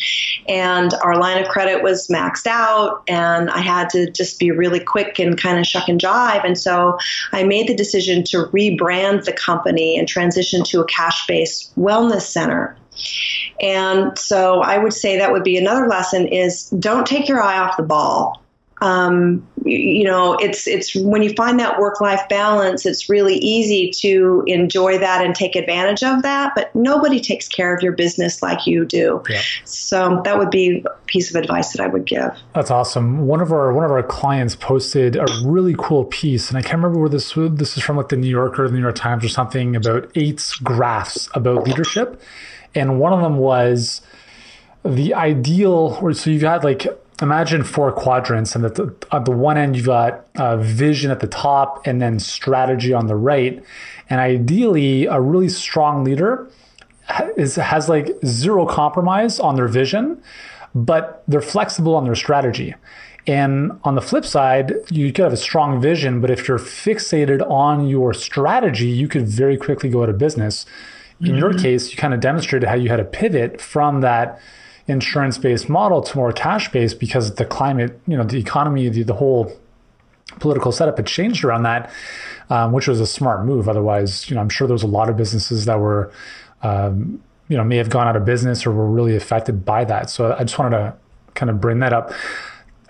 And 0.48 0.94
our 1.04 1.20
line 1.20 1.42
of 1.42 1.50
credit 1.50 1.84
was 1.84 2.08
maxed 2.08 2.48
out 2.48 3.04
and 3.08 3.50
i 3.50 3.60
had 3.60 3.90
to 3.90 4.10
just 4.12 4.40
be 4.40 4.52
really 4.52 4.80
quick 4.80 5.20
and 5.20 5.40
kind 5.40 5.60
of 5.60 5.66
shuck 5.66 5.88
and 5.88 6.00
jive. 6.00 6.44
And 6.46 6.58
so 6.58 6.98
i 7.32 7.44
made 7.44 7.68
the 7.68 7.76
decision 7.76 8.24
to 8.26 8.46
rebrand 8.48 9.26
the 9.26 9.34
company 9.34 9.98
and 9.98 10.08
transition 10.08 10.64
to 10.66 10.82
a 10.82 10.86
cash-based 10.86 11.78
wellness 11.78 12.22
center. 12.22 12.76
And 13.62 14.18
so 14.18 14.62
I 14.62 14.78
would 14.78 14.94
say 14.94 15.18
that 15.18 15.32
would 15.32 15.44
be 15.44 15.58
another 15.58 15.88
lesson 15.88 16.28
is 16.28 16.70
don't 16.72 17.06
take 17.06 17.28
your 17.28 17.42
eye 17.42 17.58
off 17.58 17.78
the 17.78 17.84
ball. 17.84 18.42
Um, 18.82 19.46
you 19.70 20.04
know, 20.04 20.34
it's 20.36 20.68
it's 20.68 20.96
when 20.96 21.22
you 21.22 21.34
find 21.34 21.60
that 21.60 21.80
work 21.80 22.02
life 22.02 22.22
balance, 22.30 22.86
it's 22.86 23.10
really 23.10 23.36
easy 23.36 23.92
to 24.02 24.44
enjoy 24.48 24.98
that 24.98 25.24
and 25.24 25.36
take 25.36 25.56
advantage 25.56 26.04
of 26.04 26.22
that. 26.24 26.54
But 26.56 26.74
nobody 26.76 27.20
takes 27.20 27.48
care 27.48 27.76
of 27.76 27.82
your 27.82 27.94
business 27.94 28.42
like 28.42 28.68
you 28.68 28.86
do. 28.86 29.24
Yeah. 29.30 29.42
So 29.66 30.22
that 30.26 30.38
would 30.38 30.52
be 30.52 30.84
a 30.86 30.90
piece 31.06 31.30
of 31.30 31.36
advice 31.36 31.74
that 31.74 31.84
I 31.84 31.88
would 31.88 32.06
give. 32.06 32.32
That's 32.54 32.72
awesome. 32.72 33.28
One 33.28 33.42
of 33.42 33.52
our 33.52 33.74
one 33.74 33.86
of 33.86 33.92
our 33.92 34.04
clients 34.04 34.56
posted 34.56 35.16
a 35.16 35.26
really 35.46 35.76
cool 35.78 36.06
piece, 36.06 36.50
and 36.50 36.58
I 36.58 36.62
can't 36.62 36.76
remember 36.76 37.00
where 37.00 37.10
this 37.10 37.36
was. 37.36 37.52
this 37.56 37.78
is 37.78 37.84
from, 37.84 37.98
like 37.98 38.10
the 38.10 38.18
New 38.18 38.30
Yorker, 38.30 38.68
the 38.68 38.74
New 38.74 38.82
York 38.82 38.96
Times, 38.96 39.24
or 39.24 39.30
something 39.30 39.76
about 39.76 40.12
eight 40.16 40.52
graphs 40.64 41.30
about 41.34 41.66
leadership 41.66 42.22
and 42.76 43.00
one 43.00 43.14
of 43.14 43.22
them 43.22 43.38
was 43.38 44.02
the 44.84 45.14
ideal. 45.14 46.14
So 46.14 46.30
you've 46.30 46.42
got 46.42 46.64
like 46.64 46.88
imagine 47.22 47.64
four 47.64 47.92
quadrants, 47.92 48.56
and 48.56 48.66
at 48.66 48.76
the, 48.76 48.94
at 49.12 49.26
the 49.26 49.32
one 49.32 49.58
end 49.58 49.76
you've 49.76 49.86
got 49.86 50.26
uh, 50.36 50.58
vision 50.58 51.12
at 51.12 51.20
the 51.20 51.28
top, 51.28 51.86
and 51.86 52.02
then 52.02 52.20
strategy 52.20 52.94
on 52.94 53.08
the 53.08 53.16
right. 53.16 53.64
And 54.10 54.20
ideally, 54.20 55.06
a 55.06 55.20
really 55.20 55.50
strong 55.50 56.04
leader 56.04 56.50
is, 57.38 57.56
has 57.56 57.90
like 57.90 58.10
zero 58.26 58.66
compromise 58.66 59.40
on 59.40 59.56
their 59.56 59.68
vision, 59.68 60.22
but 60.74 61.24
they're 61.28 61.42
flexible 61.42 61.96
on 61.96 62.04
their 62.06 62.16
strategy. 62.16 62.76
And 63.28 63.80
on 63.84 63.96
the 63.96 64.02
flip 64.02 64.26
side, 64.26 64.74
you 64.90 65.12
could 65.14 65.24
have 65.24 65.34
a 65.34 65.38
strong 65.38 65.80
vision, 65.82 66.22
but 66.22 66.32
if 66.32 66.48
you're 66.48 66.58
fixated 66.58 67.48
on 67.50 67.88
your 67.88 68.14
strategy, 68.14 68.88
you 68.88 69.08
could 69.08 69.28
very 69.28 69.58
quickly 69.58 69.90
go 69.90 70.04
out 70.04 70.10
of 70.10 70.18
business. 70.18 70.66
In 71.20 71.28
mm-hmm. 71.28 71.38
your 71.38 71.54
case, 71.54 71.92
you 71.92 71.98
kind 71.98 72.14
of 72.14 72.22
demonstrated 72.22 72.68
how 72.68 72.76
you 72.76 72.90
had 72.90 72.98
to 72.98 73.04
pivot 73.04 73.62
from 73.62 74.02
that 74.02 74.40
insurance 74.94 75.38
based 75.38 75.70
model 75.70 76.02
to 76.02 76.18
more 76.18 76.32
cash 76.32 76.72
based 76.72 77.00
because 77.00 77.36
the 77.36 77.46
climate, 77.46 78.00
you 78.08 78.18
know, 78.18 78.24
the 78.24 78.38
economy, 78.38 78.90
the, 78.90 79.04
the 79.04 79.14
whole 79.14 79.52
political 80.40 80.72
setup 80.72 80.98
had 80.98 81.08
changed 81.08 81.44
around 81.44 81.64
that, 81.64 81.92
um, 82.50 82.72
which 82.72 82.88
was 82.88 83.00
a 83.00 83.08
smart 83.08 83.46
move. 83.46 83.68
Otherwise, 83.68 84.30
you 84.30 84.36
know, 84.36 84.42
I'm 84.42 84.50
sure 84.50 84.68
there 84.68 84.74
was 84.74 84.84
a 84.84 84.88
lot 84.88 85.10
of 85.10 85.18
businesses 85.18 85.66
that 85.66 85.80
were, 85.80 86.12
um, 86.62 87.22
you 87.48 87.58
know, 87.58 87.64
may 87.64 87.78
have 87.78 87.90
gone 87.90 88.08
out 88.08 88.16
of 88.16 88.26
business 88.26 88.66
or 88.66 88.72
were 88.72 88.88
really 88.88 89.16
affected 89.16 89.66
by 89.66 89.86
that. 89.86 90.10
So 90.10 90.36
I 90.38 90.44
just 90.44 90.58
wanted 90.58 90.78
to 90.78 90.96
kind 91.36 91.50
of 91.50 91.60
bring 91.60 91.80
that 91.80 91.94
up. 91.94 92.12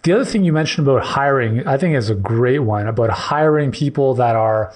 The 0.04 0.14
other 0.14 0.26
thing 0.26 0.44
you 0.44 0.54
mentioned 0.54 0.88
about 0.88 1.04
hiring, 1.04 1.68
I 1.68 1.78
think 1.78 1.96
is 1.96 2.10
a 2.10 2.16
great 2.16 2.60
one 2.60 2.88
about 2.88 3.10
hiring 3.10 3.72
people 3.72 4.14
that 4.16 4.36
are 4.36 4.74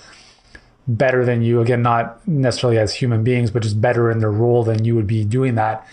better 0.87 1.23
than 1.23 1.41
you. 1.41 1.61
Again, 1.61 1.81
not 1.81 2.25
necessarily 2.27 2.77
as 2.77 2.93
human 2.93 3.23
beings, 3.23 3.51
but 3.51 3.63
just 3.63 3.79
better 3.79 4.11
in 4.11 4.19
their 4.19 4.31
role 4.31 4.63
than 4.63 4.83
you 4.83 4.95
would 4.95 5.07
be 5.07 5.23
doing 5.23 5.55
that. 5.55 5.87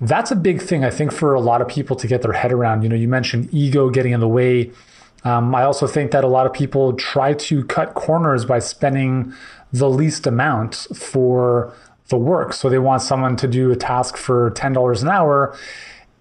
That's 0.00 0.30
a 0.30 0.36
big 0.36 0.60
thing, 0.60 0.84
I 0.84 0.90
think, 0.90 1.12
for 1.12 1.34
a 1.34 1.40
lot 1.40 1.62
of 1.62 1.68
people 1.68 1.96
to 1.96 2.06
get 2.06 2.22
their 2.22 2.32
head 2.32 2.52
around. 2.52 2.82
You 2.82 2.88
know, 2.88 2.96
you 2.96 3.08
mentioned 3.08 3.48
ego 3.52 3.88
getting 3.90 4.12
in 4.12 4.20
the 4.20 4.28
way. 4.28 4.70
Um, 5.24 5.54
I 5.54 5.62
also 5.62 5.86
think 5.86 6.10
that 6.10 6.22
a 6.22 6.28
lot 6.28 6.46
of 6.46 6.52
people 6.52 6.92
try 6.94 7.32
to 7.32 7.64
cut 7.64 7.94
corners 7.94 8.44
by 8.44 8.58
spending 8.58 9.32
the 9.72 9.88
least 9.88 10.26
amount 10.26 10.74
for 10.94 11.72
the 12.08 12.16
work. 12.16 12.52
So 12.52 12.68
they 12.68 12.78
want 12.78 13.02
someone 13.02 13.36
to 13.36 13.48
do 13.48 13.72
a 13.72 13.76
task 13.76 14.16
for 14.16 14.50
$10 14.52 15.02
an 15.02 15.08
hour 15.08 15.56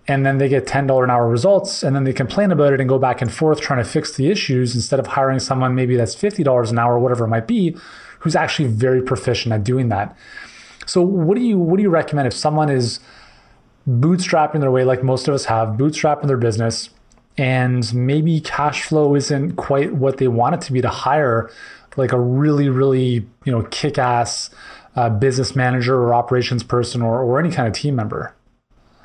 and 0.07 0.25
then 0.25 0.37
they 0.37 0.47
get 0.47 0.65
$10 0.65 1.03
an 1.03 1.09
hour 1.09 1.27
results 1.27 1.83
and 1.83 1.95
then 1.95 2.03
they 2.03 2.13
complain 2.13 2.51
about 2.51 2.73
it 2.73 2.79
and 2.79 2.87
go 2.87 2.99
back 2.99 3.21
and 3.21 3.33
forth 3.33 3.59
trying 3.59 3.83
to 3.83 3.89
fix 3.89 4.15
the 4.15 4.29
issues 4.29 4.75
instead 4.75 4.99
of 4.99 5.07
hiring 5.07 5.39
someone 5.39 5.75
maybe 5.75 5.95
that's 5.95 6.15
$50 6.15 6.71
an 6.71 6.79
hour 6.79 6.99
whatever 6.99 7.25
it 7.25 7.29
might 7.29 7.47
be 7.47 7.75
who's 8.19 8.35
actually 8.35 8.67
very 8.67 9.01
proficient 9.01 9.53
at 9.53 9.63
doing 9.63 9.89
that 9.89 10.15
so 10.85 11.01
what 11.01 11.35
do 11.35 11.43
you 11.43 11.57
what 11.57 11.77
do 11.77 11.83
you 11.83 11.89
recommend 11.89 12.27
if 12.27 12.33
someone 12.33 12.69
is 12.69 12.99
bootstrapping 13.87 14.59
their 14.59 14.71
way 14.71 14.83
like 14.83 15.03
most 15.03 15.27
of 15.27 15.33
us 15.33 15.45
have 15.45 15.69
bootstrapping 15.69 16.27
their 16.27 16.37
business 16.37 16.89
and 17.37 17.93
maybe 17.93 18.39
cash 18.39 18.83
flow 18.83 19.15
isn't 19.15 19.55
quite 19.55 19.93
what 19.93 20.17
they 20.17 20.27
want 20.27 20.55
it 20.55 20.61
to 20.61 20.71
be 20.73 20.81
to 20.81 20.89
hire 20.89 21.49
like 21.95 22.11
a 22.11 22.19
really 22.19 22.69
really 22.69 23.25
you 23.45 23.51
know 23.51 23.63
kick-ass 23.63 24.49
uh, 24.95 25.09
business 25.09 25.55
manager 25.55 25.95
or 25.95 26.13
operations 26.13 26.63
person 26.63 27.01
or, 27.01 27.21
or 27.21 27.39
any 27.39 27.51
kind 27.51 27.67
of 27.67 27.73
team 27.73 27.95
member 27.95 28.34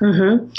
Mm-hmm. 0.01 0.49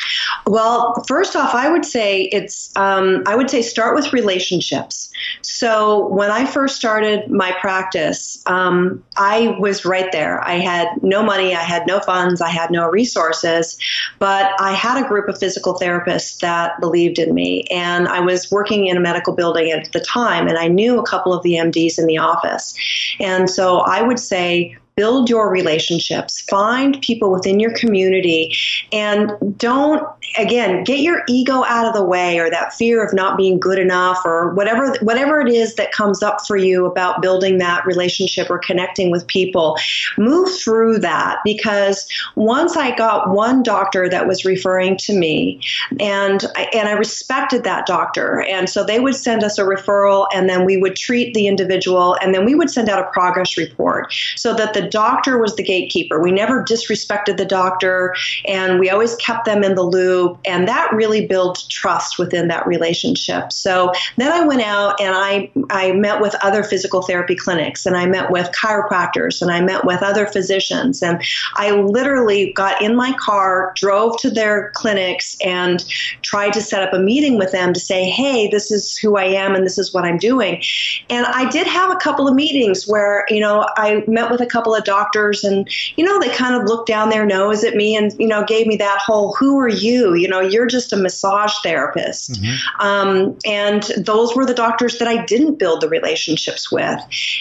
Well, 0.47 1.03
first 1.09 1.35
off, 1.35 1.53
I 1.53 1.69
would 1.69 1.85
say 1.85 2.23
it's 2.33 2.75
um, 2.77 3.25
I 3.27 3.35
would 3.35 3.51
say 3.51 3.61
start 3.61 3.97
with 3.97 4.13
relationships. 4.13 5.11
So 5.41 6.07
when 6.09 6.31
I 6.31 6.47
first 6.47 6.77
started 6.77 7.29
my 7.29 7.51
practice, 7.61 8.41
um, 8.47 9.03
I 9.17 9.57
was 9.59 9.85
right 9.85 10.13
there. 10.13 10.41
I 10.47 10.55
had 10.55 10.89
no 11.03 11.25
money, 11.25 11.55
I 11.55 11.63
had 11.63 11.89
no 11.89 11.99
funds, 11.99 12.41
I 12.41 12.51
had 12.51 12.71
no 12.71 12.89
resources, 12.89 13.79
but 14.21 14.53
I 14.61 14.73
had 14.73 15.05
a 15.05 15.09
group 15.09 15.29
of 15.29 15.39
physical 15.39 15.75
therapists 15.75 16.39
that 16.39 16.81
believed 16.81 17.19
in 17.19 17.35
me, 17.35 17.65
and 17.65 18.07
I 18.07 18.21
was 18.21 18.51
working 18.51 18.87
in 18.87 18.97
a 18.97 19.01
medical 19.01 19.35
building 19.35 19.73
at 19.73 19.91
the 19.93 20.01
time, 20.01 20.47
and 20.47 20.57
I 20.57 20.69
knew 20.69 21.01
a 21.01 21.07
couple 21.07 21.35
of 21.35 21.43
the 21.43 21.55
MDs 21.55 21.99
in 21.99 22.07
the 22.07 22.19
office, 22.19 22.75
and 23.19 23.51
so 23.51 23.81
I 23.81 24.03
would 24.03 24.21
say 24.21 24.77
build 25.03 25.29
your 25.29 25.51
relationships, 25.51 26.43
find 26.43 27.03
people 27.03 27.33
within 27.33 27.59
your 27.59 27.75
community, 27.75 28.57
and 28.93 29.33
don't, 29.59 30.07
again, 30.39 30.85
get 30.85 31.01
your 31.01 31.25
ego 31.29 31.65
out 31.65 31.85
of 31.85 31.93
the 31.93 32.05
way 32.05 32.39
or 32.39 32.49
that 32.49 32.73
fear 32.73 33.05
of 33.05 33.13
not 33.13 33.37
being 33.37 33.59
good 33.59 33.81
enough 33.81 34.21
or 34.25 34.55
whatever, 34.55 34.95
whatever 35.01 35.41
it 35.41 35.49
is 35.49 35.75
that 35.75 35.91
comes 35.91 36.23
up 36.23 36.47
for 36.47 36.57
you 36.57 36.87
about 36.87 37.21
building 37.21 37.59
that 37.59 37.85
relationship 37.85 38.49
or 38.49 38.61
connecting 38.61 39.11
with 39.11 39.27
people. 39.27 39.77
Move 40.19 40.49
through 40.57 41.01
that 41.01 41.39
because 41.43 42.09
once 42.37 42.77
I 42.77 42.95
got 42.95 43.29
one 43.31 43.65
doctor 43.65 44.09
that 44.09 44.29
was 44.29 44.45
referring 44.45 44.97
to 44.99 45.19
me 45.19 45.61
and 45.99 46.45
I, 46.55 46.69
and 46.73 46.89
I 46.89 46.93
respected 46.93 47.65
that 47.65 47.87
doctor. 47.87 48.43
And 48.43 48.71
so 48.71 48.85
they 48.85 49.01
would 49.01 49.17
send 49.17 49.43
us 49.43 49.59
a 49.59 49.65
referral 49.65 50.29
and 50.33 50.49
then 50.49 50.65
we 50.65 50.77
would 50.77 50.95
treat 50.95 51.35
the 51.35 51.49
individual 51.49 52.17
and 52.23 52.33
then 52.33 52.45
we 52.45 52.55
would 52.55 52.71
send 52.71 52.89
out 52.89 53.05
a 53.05 53.11
progress 53.11 53.59
report 53.59 54.15
so 54.37 54.55
that 54.55 54.75
the 54.75 54.92
doctor 54.93 55.39
was 55.39 55.57
the 55.57 55.63
gatekeeper. 55.63 56.23
We 56.23 56.31
never 56.31 56.63
disrespected 56.63 57.39
the 57.39 57.45
doctor 57.45 58.15
and 58.47 58.79
we 58.79 58.91
always 58.91 59.17
kept 59.17 59.47
them 59.47 59.65
in 59.65 59.75
the 59.75 59.83
loop. 59.83 60.39
And 60.45 60.69
that 60.69 60.93
really 60.93 61.27
built 61.27 61.65
trust 61.71 62.19
within 62.19 62.49
that 62.49 62.67
relationship. 62.67 63.53
So 63.53 63.93
then 64.19 64.31
I 64.31 64.47
went 64.47 64.63
out 64.63 65.01
and 65.01 65.15
I, 65.17 65.51
I 65.71 65.93
met 65.93 66.21
with 66.21 66.37
other 66.43 66.63
physical 66.63 67.03
therapy 67.03 67.35
clinics 67.35 67.87
and 67.87 67.97
I 67.97 68.07
met 68.07 68.31
with 68.31 68.51
chiropractors 68.53 69.41
and 69.41 69.51
I 69.51 69.63
met 69.63 69.85
with 69.85 70.03
other 70.03 70.27
physicians. 70.27 71.03
And 71.03 71.23
I 71.57 71.73
literally 71.73 72.53
got 72.53 72.81
in 72.83 72.95
my 72.95 73.15
car, 73.19 73.73
drove 73.75 74.19
to 74.19 74.31
their 74.31 74.71
clinics, 74.75 75.37
and 75.45 75.85
tried 76.21 76.53
to 76.53 76.61
set 76.61 76.83
up 76.83 76.93
a 76.93 76.99
meeting 76.99 77.39
with 77.39 77.53
them 77.53 77.73
to 77.73 77.81
say, 77.81 78.05
hey, 78.11 78.49
this 78.49 78.71
is 78.71 78.99
who 78.99 79.17
I 79.17 79.25
am 79.25 79.55
and 79.55 79.65
this 79.65 79.79
is 79.79 79.95
what 79.95 80.05
I'm 80.05 80.19
doing. 80.19 80.63
And 81.09 81.25
I 81.27 81.49
did 81.49 81.67
have 81.67 81.91
a 81.91 81.97
couple 81.97 82.29
of 82.29 82.35
meetings 82.35 82.87
where, 82.87 83.25
you 83.31 83.41
know, 83.41 83.67
I 83.77 84.05
met 84.07 84.31
with 84.31 84.41
a 84.41 84.47
couple 84.47 84.72
couple 84.73 84.79
of 84.79 84.85
doctors 84.85 85.45
and 85.45 85.69
you 85.97 86.05
know 86.05 86.19
they 86.21 86.29
kind 86.35 86.55
of 86.55 86.65
looked 86.65 86.87
down 86.89 87.11
their 87.11 87.27
nose 87.27 87.65
at 87.65 87.75
me 87.75 87.97
and 87.97 88.13
you 88.19 88.27
know 88.27 88.45
gave 88.45 88.67
me 88.67 88.77
that 88.77 88.99
whole 88.99 89.35
who 89.39 89.59
are 89.59 89.69
you? 89.69 90.15
You 90.15 90.29
know 90.29 90.41
you're 90.41 90.67
just 90.67 90.93
a 90.93 90.97
massage 90.97 91.53
therapist. 91.63 92.33
Mm-hmm. 92.33 92.87
um, 92.87 93.37
and 93.45 93.83
those 93.99 94.35
were 94.35 94.47
the 94.47 94.55
doctors 94.55 94.99
that 94.99 95.09
i 95.09 95.25
didn't 95.25 95.59
build 95.59 95.81
the 95.81 95.89
relationships 95.89 96.71
with. 96.71 97.01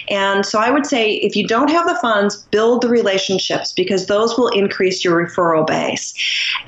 And 0.10 0.46
so 0.46 0.60
i 0.60 0.70
would 0.70 0.86
say 0.86 1.14
if 1.14 1.36
you 1.36 1.48
don't 1.48 1.70
have 1.70 1.88
the 1.88 1.98
funds 2.02 2.38
build 2.52 2.82
the 2.82 2.90
relationships 2.90 3.74
because 3.74 4.08
those 4.08 4.38
will 4.38 4.50
increase 4.50 5.04
your 5.04 5.16
referral 5.26 5.66
base. 5.66 6.14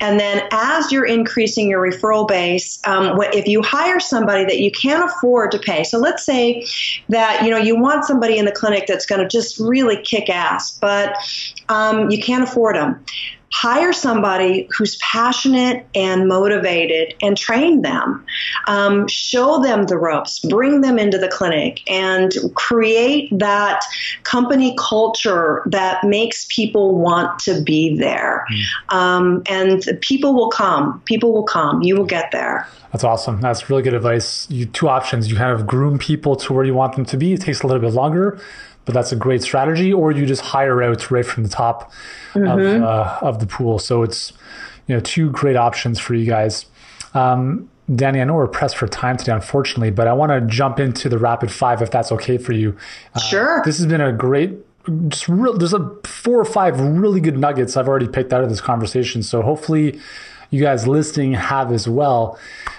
And 0.00 0.18
then 0.18 0.46
as 0.52 0.92
you're 0.92 1.06
increasing 1.06 1.68
your 1.68 1.80
referral 1.80 2.26
base 2.26 2.80
um, 2.86 3.18
if 3.32 3.46
you 3.46 3.62
hire 3.62 4.00
somebody 4.00 4.44
that 4.44 4.58
you 4.58 4.70
can't 4.70 5.04
afford 5.04 5.50
to 5.52 5.58
pay 5.58 5.84
so 5.84 5.98
let's 5.98 6.24
say 6.24 6.64
that 7.08 7.42
you 7.44 7.50
know 7.50 7.56
you 7.56 7.78
want 7.78 8.04
somebody 8.04 8.38
in 8.38 8.44
the 8.44 8.52
clinic 8.52 8.84
that's 8.86 9.06
going 9.06 9.20
to 9.20 9.28
just 9.28 9.58
really 9.58 10.00
kick 10.02 10.28
ass 10.30 10.53
fast, 10.54 10.80
but 10.80 11.16
um, 11.68 12.10
you 12.10 12.22
can't 12.22 12.44
afford 12.44 12.76
them. 12.76 13.04
Hire 13.52 13.92
somebody 13.92 14.68
who's 14.76 14.96
passionate 14.96 15.86
and 15.94 16.26
motivated 16.26 17.14
and 17.22 17.36
train 17.36 17.82
them. 17.82 18.26
Um, 18.66 19.06
show 19.06 19.62
them 19.62 19.84
the 19.84 19.96
ropes, 19.96 20.40
bring 20.40 20.80
them 20.80 20.98
into 20.98 21.18
the 21.18 21.28
clinic, 21.28 21.80
and 21.88 22.32
create 22.54 23.30
that 23.38 23.84
company 24.24 24.74
culture 24.76 25.62
that 25.66 26.02
makes 26.02 26.46
people 26.50 26.98
want 26.98 27.38
to 27.40 27.62
be 27.62 27.96
there. 27.96 28.44
Mm. 28.50 28.94
Um, 28.94 29.42
and 29.48 29.84
people 30.00 30.34
will 30.34 30.50
come. 30.50 31.00
People 31.04 31.32
will 31.32 31.44
come. 31.44 31.80
You 31.80 31.94
will 31.96 32.06
get 32.06 32.32
there. 32.32 32.68
That's 32.90 33.04
awesome. 33.04 33.40
That's 33.40 33.70
really 33.70 33.82
good 33.82 33.94
advice. 33.94 34.48
You 34.50 34.66
two 34.66 34.88
options. 34.88 35.30
You 35.30 35.36
kind 35.36 35.52
of 35.52 35.64
groom 35.64 35.98
people 35.98 36.34
to 36.36 36.52
where 36.52 36.64
you 36.64 36.74
want 36.74 36.96
them 36.96 37.04
to 37.06 37.16
be. 37.16 37.34
It 37.34 37.40
takes 37.40 37.62
a 37.62 37.68
little 37.68 37.82
bit 37.82 37.92
longer, 37.92 38.40
but 38.84 38.94
that's 38.94 39.12
a 39.12 39.16
great 39.16 39.42
strategy. 39.42 39.92
Or 39.92 40.12
you 40.12 40.26
just 40.26 40.42
hire 40.42 40.82
out 40.82 41.10
right 41.10 41.24
from 41.24 41.42
the 41.42 41.48
top 41.48 41.92
mm-hmm. 42.32 42.46
of, 42.46 42.82
uh, 42.82 43.18
of 43.22 43.40
the 43.40 43.46
pool. 43.46 43.78
So 43.78 44.02
it's 44.02 44.32
you 44.86 44.94
know 44.94 45.00
two 45.00 45.30
great 45.30 45.56
options 45.56 45.98
for 45.98 46.14
you 46.14 46.26
guys. 46.26 46.66
Um, 47.14 47.70
Danny, 47.94 48.20
I 48.20 48.24
know 48.24 48.34
we're 48.34 48.46
pressed 48.46 48.76
for 48.76 48.86
time 48.88 49.16
today, 49.16 49.32
unfortunately, 49.32 49.90
but 49.90 50.08
I 50.08 50.14
want 50.14 50.32
to 50.32 50.40
jump 50.40 50.80
into 50.80 51.08
the 51.08 51.18
rapid 51.18 51.52
five 51.52 51.82
if 51.82 51.90
that's 51.90 52.10
okay 52.12 52.38
for 52.38 52.52
you. 52.52 52.76
Uh, 53.14 53.20
sure. 53.20 53.62
This 53.64 53.76
has 53.76 53.86
been 53.86 54.00
a 54.00 54.12
great 54.12 54.54
just 55.08 55.28
real 55.28 55.56
there's 55.56 55.72
a 55.72 55.96
four 56.04 56.38
or 56.38 56.44
five 56.44 56.78
really 56.78 57.20
good 57.20 57.38
nuggets 57.38 57.76
I've 57.76 57.88
already 57.88 58.08
picked 58.08 58.32
out 58.32 58.42
of 58.42 58.50
this 58.50 58.60
conversation. 58.60 59.22
So 59.22 59.42
hopefully 59.42 59.98
you 60.54 60.62
guys 60.62 60.86
listening 60.86 61.32
have 61.32 61.72
as 61.72 61.88
well. 61.88 62.38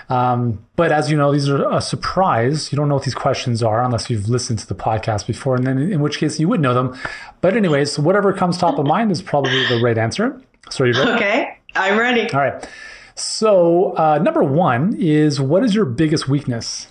Um, 0.10 0.66
but 0.76 0.92
as 0.92 1.10
you 1.10 1.18
know, 1.18 1.32
these 1.32 1.50
are 1.50 1.72
a 1.72 1.82
surprise. 1.82 2.72
You 2.72 2.78
don't 2.78 2.88
know 2.88 2.96
what 2.96 3.04
these 3.04 3.16
questions 3.16 3.62
are 3.64 3.84
unless 3.84 4.10
you've 4.10 4.30
listened 4.30 4.60
to 4.60 4.68
the 4.68 4.76
podcast 4.76 5.28
before, 5.28 5.56
and 5.56 5.66
then 5.66 5.78
in 5.78 6.00
which 6.02 6.20
case 6.20 6.40
you 6.40 6.48
would 6.48 6.62
know 6.62 6.74
them. 6.74 6.98
But 7.42 7.58
anyways, 7.58 8.00
whatever 8.00 8.32
comes 8.32 8.58
top 8.58 8.80
of 8.80 8.86
mind 8.86 9.12
is 9.12 9.22
probably 9.22 9.66
the 9.68 9.82
right 9.82 9.98
answer. 9.98 10.42
So 10.70 10.84
are 10.84 10.88
you 10.88 10.94
ready? 10.94 11.12
Okay, 11.12 11.58
I'm 11.76 11.98
ready. 11.98 12.30
All 12.32 12.40
right. 12.40 12.68
So 13.16 13.96
uh, 13.98 14.20
number 14.20 14.44
one 14.44 14.96
is 15.00 15.42
what 15.42 15.64
is 15.64 15.74
your 15.74 15.86
biggest 15.86 16.28
weakness? 16.28 16.88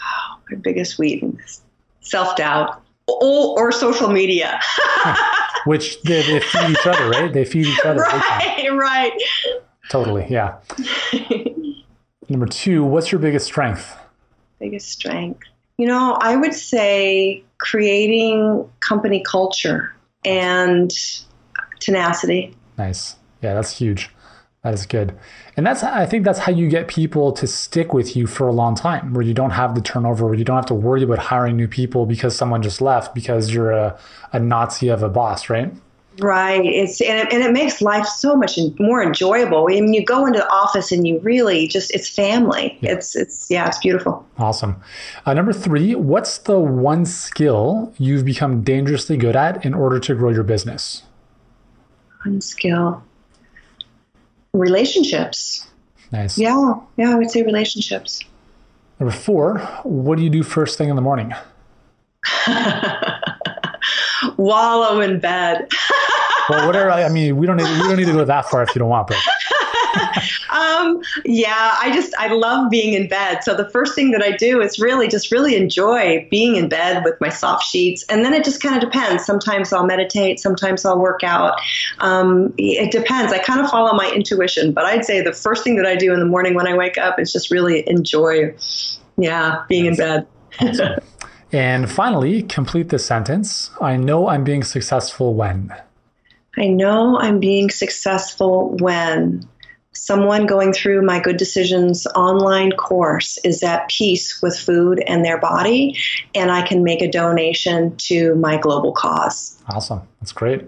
Oh, 0.00 0.38
my 0.50 0.56
biggest 0.58 0.98
weakness, 0.98 1.62
self 2.00 2.36
doubt, 2.36 2.82
or, 3.08 3.58
or 3.58 3.72
social 3.72 4.08
media. 4.08 4.60
Which 5.64 6.00
they, 6.02 6.22
they, 6.22 6.38
feed 6.38 6.70
each 6.70 6.86
other, 6.86 7.10
right? 7.10 7.32
They 7.32 7.44
feed 7.44 7.66
each 7.66 7.84
other. 7.84 8.04
Right, 8.12 8.68
right. 8.72 9.12
Totally, 9.88 10.26
yeah. 10.28 10.56
Number 12.28 12.46
two, 12.46 12.84
what's 12.84 13.12
your 13.12 13.20
biggest 13.20 13.46
strength? 13.46 13.96
Biggest 14.58 14.88
strength. 14.90 15.42
You 15.78 15.86
know, 15.86 16.16
I 16.20 16.36
would 16.36 16.54
say 16.54 17.44
creating 17.58 18.68
company 18.80 19.22
culture 19.22 19.94
and 20.24 20.90
tenacity. 21.80 22.54
Nice. 22.78 23.16
Yeah, 23.42 23.54
that's 23.54 23.78
huge. 23.78 24.10
That 24.62 24.74
is 24.74 24.86
good. 24.86 25.16
And 25.56 25.64
that's 25.64 25.84
I 25.84 26.06
think 26.06 26.24
that's 26.24 26.40
how 26.40 26.50
you 26.50 26.68
get 26.68 26.88
people 26.88 27.30
to 27.32 27.46
stick 27.46 27.94
with 27.94 28.16
you 28.16 28.26
for 28.26 28.48
a 28.48 28.52
long 28.52 28.74
time, 28.74 29.14
where 29.14 29.22
you 29.22 29.32
don't 29.32 29.50
have 29.50 29.76
the 29.76 29.80
turnover, 29.80 30.26
where 30.26 30.34
you 30.34 30.44
don't 30.44 30.56
have 30.56 30.66
to 30.66 30.74
worry 30.74 31.04
about 31.04 31.18
hiring 31.18 31.56
new 31.56 31.68
people 31.68 32.04
because 32.04 32.34
someone 32.34 32.62
just 32.62 32.80
left 32.80 33.14
because 33.14 33.54
you're 33.54 33.70
a, 33.70 33.96
a 34.32 34.40
Nazi 34.40 34.88
of 34.88 35.04
a 35.04 35.08
boss, 35.08 35.48
right? 35.48 35.72
Right. 36.18 36.64
It's 36.64 37.00
and 37.00 37.18
it, 37.18 37.32
and 37.32 37.42
it 37.42 37.52
makes 37.52 37.82
life 37.82 38.06
so 38.06 38.36
much 38.36 38.58
more 38.78 39.02
enjoyable. 39.02 39.66
I 39.70 39.80
mean, 39.80 39.92
you 39.92 40.04
go 40.04 40.26
into 40.26 40.38
the 40.38 40.48
office 40.48 40.92
and 40.92 41.06
you 41.06 41.18
really 41.20 41.68
just 41.68 41.90
it's 41.94 42.08
family. 42.08 42.78
Yeah. 42.80 42.92
It's 42.92 43.14
it's 43.14 43.50
yeah, 43.50 43.66
it's 43.66 43.78
beautiful. 43.78 44.26
Awesome. 44.38 44.82
Uh, 45.24 45.34
number 45.34 45.52
three, 45.52 45.94
what's 45.94 46.38
the 46.38 46.58
one 46.58 47.04
skill 47.04 47.92
you've 47.98 48.24
become 48.24 48.62
dangerously 48.62 49.16
good 49.16 49.36
at 49.36 49.64
in 49.64 49.74
order 49.74 49.98
to 50.00 50.14
grow 50.14 50.30
your 50.30 50.44
business? 50.44 51.02
One 52.24 52.40
skill. 52.40 53.02
Relationships. 54.52 55.66
Nice. 56.12 56.38
Yeah, 56.38 56.74
yeah, 56.96 57.10
I 57.10 57.14
would 57.16 57.30
say 57.30 57.42
relationships. 57.42 58.22
Number 58.98 59.14
four, 59.14 59.58
what 59.82 60.16
do 60.16 60.24
you 60.24 60.30
do 60.30 60.42
first 60.42 60.78
thing 60.78 60.88
in 60.88 60.96
the 60.96 61.02
morning? 61.02 61.34
wallow 64.36 65.00
in 65.00 65.20
bed. 65.20 65.68
well, 66.48 66.66
whatever. 66.66 66.90
I 66.90 67.08
mean, 67.08 67.36
we 67.36 67.46
don't 67.46 67.56
need, 67.56 67.64
we 67.64 67.78
don't 67.78 67.96
need 67.96 68.06
to 68.06 68.12
go 68.12 68.24
that 68.24 68.48
far 68.48 68.62
if 68.62 68.74
you 68.74 68.78
don't 68.80 68.88
want, 68.88 69.08
but. 69.08 69.16
um, 70.50 71.00
yeah, 71.24 71.74
I 71.80 71.90
just 71.94 72.14
I 72.18 72.32
love 72.32 72.70
being 72.70 72.94
in 72.94 73.08
bed. 73.08 73.42
So 73.42 73.54
the 73.54 73.68
first 73.70 73.94
thing 73.94 74.10
that 74.12 74.22
I 74.22 74.32
do 74.32 74.60
is 74.60 74.78
really 74.78 75.08
just 75.08 75.30
really 75.30 75.56
enjoy 75.56 76.26
being 76.30 76.56
in 76.56 76.68
bed 76.68 77.04
with 77.04 77.20
my 77.20 77.28
soft 77.28 77.64
sheets, 77.64 78.04
and 78.08 78.24
then 78.24 78.34
it 78.34 78.44
just 78.44 78.62
kind 78.62 78.74
of 78.74 78.80
depends. 78.80 79.24
Sometimes 79.24 79.72
I'll 79.72 79.86
meditate, 79.86 80.40
sometimes 80.40 80.84
I'll 80.84 80.98
work 80.98 81.22
out. 81.22 81.58
Um, 81.98 82.52
it 82.58 82.90
depends. 82.92 83.32
I 83.32 83.38
kind 83.38 83.60
of 83.60 83.70
follow 83.70 83.92
my 83.94 84.10
intuition, 84.14 84.72
but 84.72 84.84
I'd 84.84 85.04
say 85.04 85.22
the 85.22 85.32
first 85.32 85.64
thing 85.64 85.76
that 85.76 85.86
I 85.86 85.96
do 85.96 86.12
in 86.12 86.20
the 86.20 86.26
morning 86.26 86.54
when 86.54 86.66
I 86.66 86.76
wake 86.76 86.98
up 86.98 87.18
is 87.18 87.32
just 87.32 87.50
really 87.50 87.88
enjoy, 87.88 88.54
yeah, 89.16 89.64
being 89.68 89.86
in 89.86 89.96
bed. 89.96 90.26
Awesome. 90.60 90.98
And 91.52 91.88
finally, 91.88 92.42
complete 92.42 92.88
the 92.88 92.98
sentence. 92.98 93.70
I 93.80 93.96
know 93.96 94.28
I'm 94.28 94.42
being 94.42 94.64
successful 94.64 95.32
when. 95.32 95.72
I 96.56 96.68
know 96.68 97.18
I'm 97.18 97.40
being 97.40 97.70
successful 97.70 98.76
when 98.80 99.46
someone 99.92 100.46
going 100.46 100.72
through 100.72 101.02
my 101.02 101.20
Good 101.20 101.36
Decisions 101.36 102.06
online 102.14 102.72
course 102.72 103.38
is 103.44 103.62
at 103.62 103.88
peace 103.88 104.40
with 104.42 104.58
food 104.58 105.02
and 105.06 105.24
their 105.24 105.38
body, 105.38 105.98
and 106.34 106.50
I 106.50 106.62
can 106.62 106.82
make 106.82 107.02
a 107.02 107.10
donation 107.10 107.96
to 107.96 108.34
my 108.36 108.56
global 108.56 108.92
cause. 108.92 109.60
Awesome. 109.68 110.02
That's 110.20 110.32
great. 110.32 110.64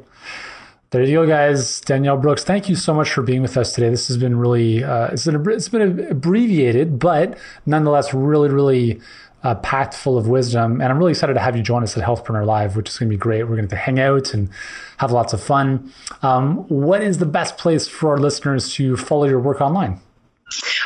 There 0.91 1.03
you 1.03 1.17
go, 1.17 1.27
guys. 1.27 1.83
Danielle 1.83 2.17
Brooks, 2.17 2.45
thank 2.45 2.71
you 2.71 2.75
so 2.75 2.95
much 2.95 3.11
for 3.11 3.21
being 3.21 3.43
with 3.43 3.59
us 3.59 3.75
today. 3.75 3.91
This 3.91 4.09
has 4.09 4.17
been 4.17 4.39
really, 4.39 4.83
uh, 4.83 5.09
it's, 5.09 5.27
been, 5.27 5.47
it's 5.51 5.69
been 5.69 6.01
abbreviated, 6.01 6.99
but 6.99 7.37
nonetheless, 7.67 8.15
really, 8.15 8.49
really 8.49 8.99
uh, 9.43 9.57
packed 9.57 9.93
full 9.93 10.17
of 10.17 10.29
wisdom. 10.29 10.81
And 10.81 10.85
I'm 10.85 10.97
really 10.97 11.11
excited 11.11 11.35
to 11.35 11.41
have 11.41 11.55
you 11.55 11.63
join 11.63 11.83
us 11.83 11.95
at 11.99 12.03
Healthpreneur 12.03 12.47
Live, 12.47 12.75
which 12.75 12.89
is 12.89 12.99
going 12.99 13.11
to 13.11 13.15
be 13.15 13.19
great. 13.19 13.43
We're 13.43 13.57
going 13.57 13.69
to 13.69 13.77
hang 13.77 14.01
out 14.01 14.33
and 14.33 14.49
have 14.97 15.13
lots 15.13 15.35
of 15.35 15.43
fun. 15.43 15.93
Um, 16.23 16.67
what 16.69 17.03
is 17.03 17.19
the 17.19 17.27
best 17.27 17.59
place 17.59 17.87
for 17.87 18.13
our 18.13 18.19
listeners 18.19 18.73
to 18.75 18.97
follow 18.97 19.27
your 19.27 19.41
work 19.41 19.61
online? 19.61 20.01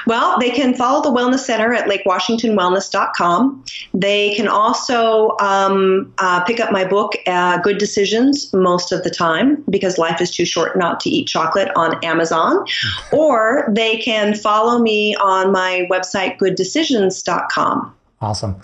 Well, 0.06 0.38
they 0.38 0.50
can 0.50 0.74
follow 0.74 1.02
the 1.02 1.10
Wellness 1.10 1.40
Center 1.40 1.72
at 1.72 1.88
lakewashingtonwellness.com. 1.88 3.64
They 3.94 4.34
can 4.34 4.48
also 4.48 5.36
um, 5.40 6.12
uh, 6.18 6.42
pick 6.44 6.60
up 6.60 6.72
my 6.72 6.84
book, 6.84 7.12
uh, 7.26 7.58
Good 7.58 7.78
Decisions, 7.78 8.52
most 8.52 8.92
of 8.92 9.04
the 9.04 9.10
time 9.10 9.62
because 9.70 9.98
life 9.98 10.20
is 10.20 10.30
too 10.30 10.44
short 10.44 10.76
not 10.76 11.00
to 11.00 11.10
eat 11.10 11.28
chocolate 11.28 11.70
on 11.76 12.02
Amazon. 12.04 12.64
or 13.12 13.68
they 13.70 13.98
can 13.98 14.34
follow 14.34 14.78
me 14.78 15.14
on 15.16 15.52
my 15.52 15.86
website, 15.90 16.38
gooddecisions.com. 16.38 17.94
Awesome. 18.20 18.56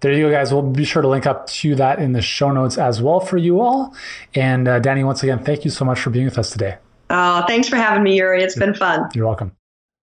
There 0.00 0.12
you 0.12 0.26
go, 0.26 0.30
guys. 0.30 0.52
We'll 0.52 0.62
be 0.62 0.84
sure 0.84 1.02
to 1.02 1.08
link 1.08 1.26
up 1.26 1.48
to 1.48 1.74
that 1.74 1.98
in 1.98 2.12
the 2.12 2.22
show 2.22 2.52
notes 2.52 2.78
as 2.78 3.02
well 3.02 3.18
for 3.20 3.36
you 3.36 3.60
all. 3.60 3.94
And 4.34 4.68
uh, 4.68 4.78
Danny, 4.78 5.02
once 5.02 5.22
again, 5.22 5.42
thank 5.42 5.64
you 5.64 5.70
so 5.70 5.84
much 5.84 5.98
for 6.00 6.10
being 6.10 6.26
with 6.26 6.38
us 6.38 6.50
today. 6.50 6.76
Oh, 7.10 7.44
thanks 7.48 7.68
for 7.68 7.76
having 7.76 8.02
me, 8.02 8.16
Yuri. 8.16 8.42
It's 8.42 8.56
been 8.56 8.74
fun. 8.74 9.08
You're 9.14 9.26
welcome. 9.26 9.52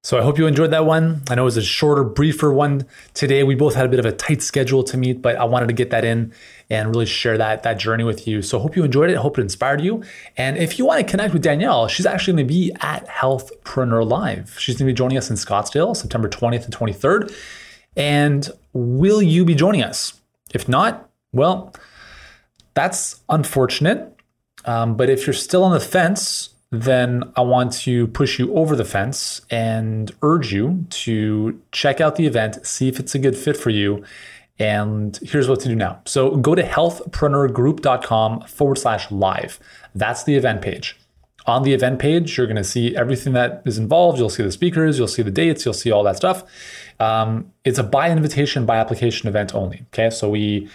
So 0.06 0.20
I 0.20 0.22
hope 0.22 0.38
you 0.38 0.46
enjoyed 0.46 0.70
that 0.70 0.86
one. 0.86 1.24
I 1.32 1.34
know 1.34 1.41
it 1.41 1.46
was 1.46 1.58
a 1.58 1.63
shorter, 1.63 2.04
briefer 2.04 2.54
one 2.54 2.86
today. 3.15 3.41
We 3.41 3.56
both 3.56 3.74
had 3.74 3.88
a 3.88 3.89
bit 3.89 3.98
of 3.98 4.06
a 4.06 4.12
tight 4.12 4.44
schedule 4.44 4.84
to 4.84 4.98
meet, 4.98 5.20
but 5.20 5.36
I 5.36 5.46
wanted 5.46 5.65
to 5.70 5.74
get 5.74 5.89
that 5.89 6.06
in 6.06 6.32
and 6.70 6.89
really 6.89 7.08
share 7.08 7.39
that 7.39 7.63
that 7.63 7.80
journey 7.80 8.04
with 8.04 8.28
you. 8.28 8.44
So 8.44 8.60
hope 8.60 8.76
you 8.76 8.84
enjoyed 8.84 9.10
it. 9.10 9.15
Hope 9.15 9.39
it 9.39 9.41
inspired 9.41 9.82
you. 9.82 10.04
And 10.38 10.60
if 10.60 10.78
you 10.78 10.86
want 10.86 11.00
to 11.00 11.10
connect 11.10 11.34
with 11.34 11.41
Danielle, 11.41 11.88
she's 11.88 12.06
actually 12.06 12.34
going 12.34 12.48
to 12.48 12.54
be 12.54 12.72
at 12.82 13.08
Healthpreneur 13.08 14.08
Live. 14.08 14.56
She's 14.60 14.76
going 14.76 14.86
to 14.86 14.94
be 14.94 14.96
joining 14.96 15.18
us 15.18 15.32
in 15.32 15.38
Scottsdale, 15.38 15.98
September 15.98 16.30
20th 16.30 16.65
and 16.65 16.76
23rd. 16.76 17.36
And 17.98 18.48
will 18.74 19.24
you 19.24 19.44
be 19.44 19.56
joining 19.56 19.82
us? 19.82 20.22
If 20.54 20.70
not, 20.70 21.10
well, 21.32 21.74
that's 22.76 23.22
unfortunate. 23.28 24.15
Um, 24.65 24.98
but 24.98 25.10
if 25.10 25.26
you're 25.26 25.34
still 25.34 25.63
on 25.63 25.72
the 25.72 25.80
fence, 25.80 26.55
then 26.84 27.24
I 27.36 27.42
want 27.42 27.74
to 27.74 28.08
push 28.08 28.40
you 28.40 28.54
over 28.54 28.76
the 28.76 28.86
fence 28.86 29.42
and 29.50 30.12
urge 30.22 30.54
you 30.54 30.86
to 30.90 31.60
check 31.72 32.00
out 32.02 32.16
the 32.16 32.26
event, 32.26 32.66
see 32.66 32.88
if 32.88 33.00
it's 33.00 33.16
a 33.16 33.20
good 33.20 33.38
fit 33.38 33.58
for 33.58 33.70
you. 33.70 34.04
And 34.58 35.18
here's 35.22 35.50
what 35.50 35.60
to 35.62 35.68
do 35.68 35.76
now. 35.76 36.02
So 36.06 36.38
go 36.38 36.56
to 36.56 36.64
healthpreneurgroup.com 36.64 38.42
forward 38.42 38.78
slash 38.78 39.12
live. 39.12 39.60
That's 39.94 40.24
the 40.24 40.36
event 40.36 40.62
page. 40.62 40.98
On 41.48 41.62
the 41.62 41.74
event 41.74 42.00
page, 42.00 42.38
you're 42.38 42.48
going 42.48 42.56
to 42.56 42.64
see 42.64 42.96
everything 42.96 43.34
that 43.34 43.62
is 43.66 43.78
involved. 43.78 44.18
You'll 44.18 44.30
see 44.30 44.42
the 44.42 44.52
speakers, 44.52 44.98
you'll 44.98 45.08
see 45.08 45.22
the 45.22 45.30
dates, 45.30 45.64
you'll 45.64 45.76
see 45.76 45.92
all 45.92 46.04
that 46.04 46.16
stuff. 46.16 46.44
Um, 47.00 47.52
it's 47.64 47.78
a 47.78 47.84
by 47.84 48.10
invitation, 48.10 48.66
by 48.66 48.78
application 48.78 49.28
event 49.28 49.54
only. 49.54 49.86
Okay, 49.94 50.10
so 50.10 50.30
we 50.30 50.70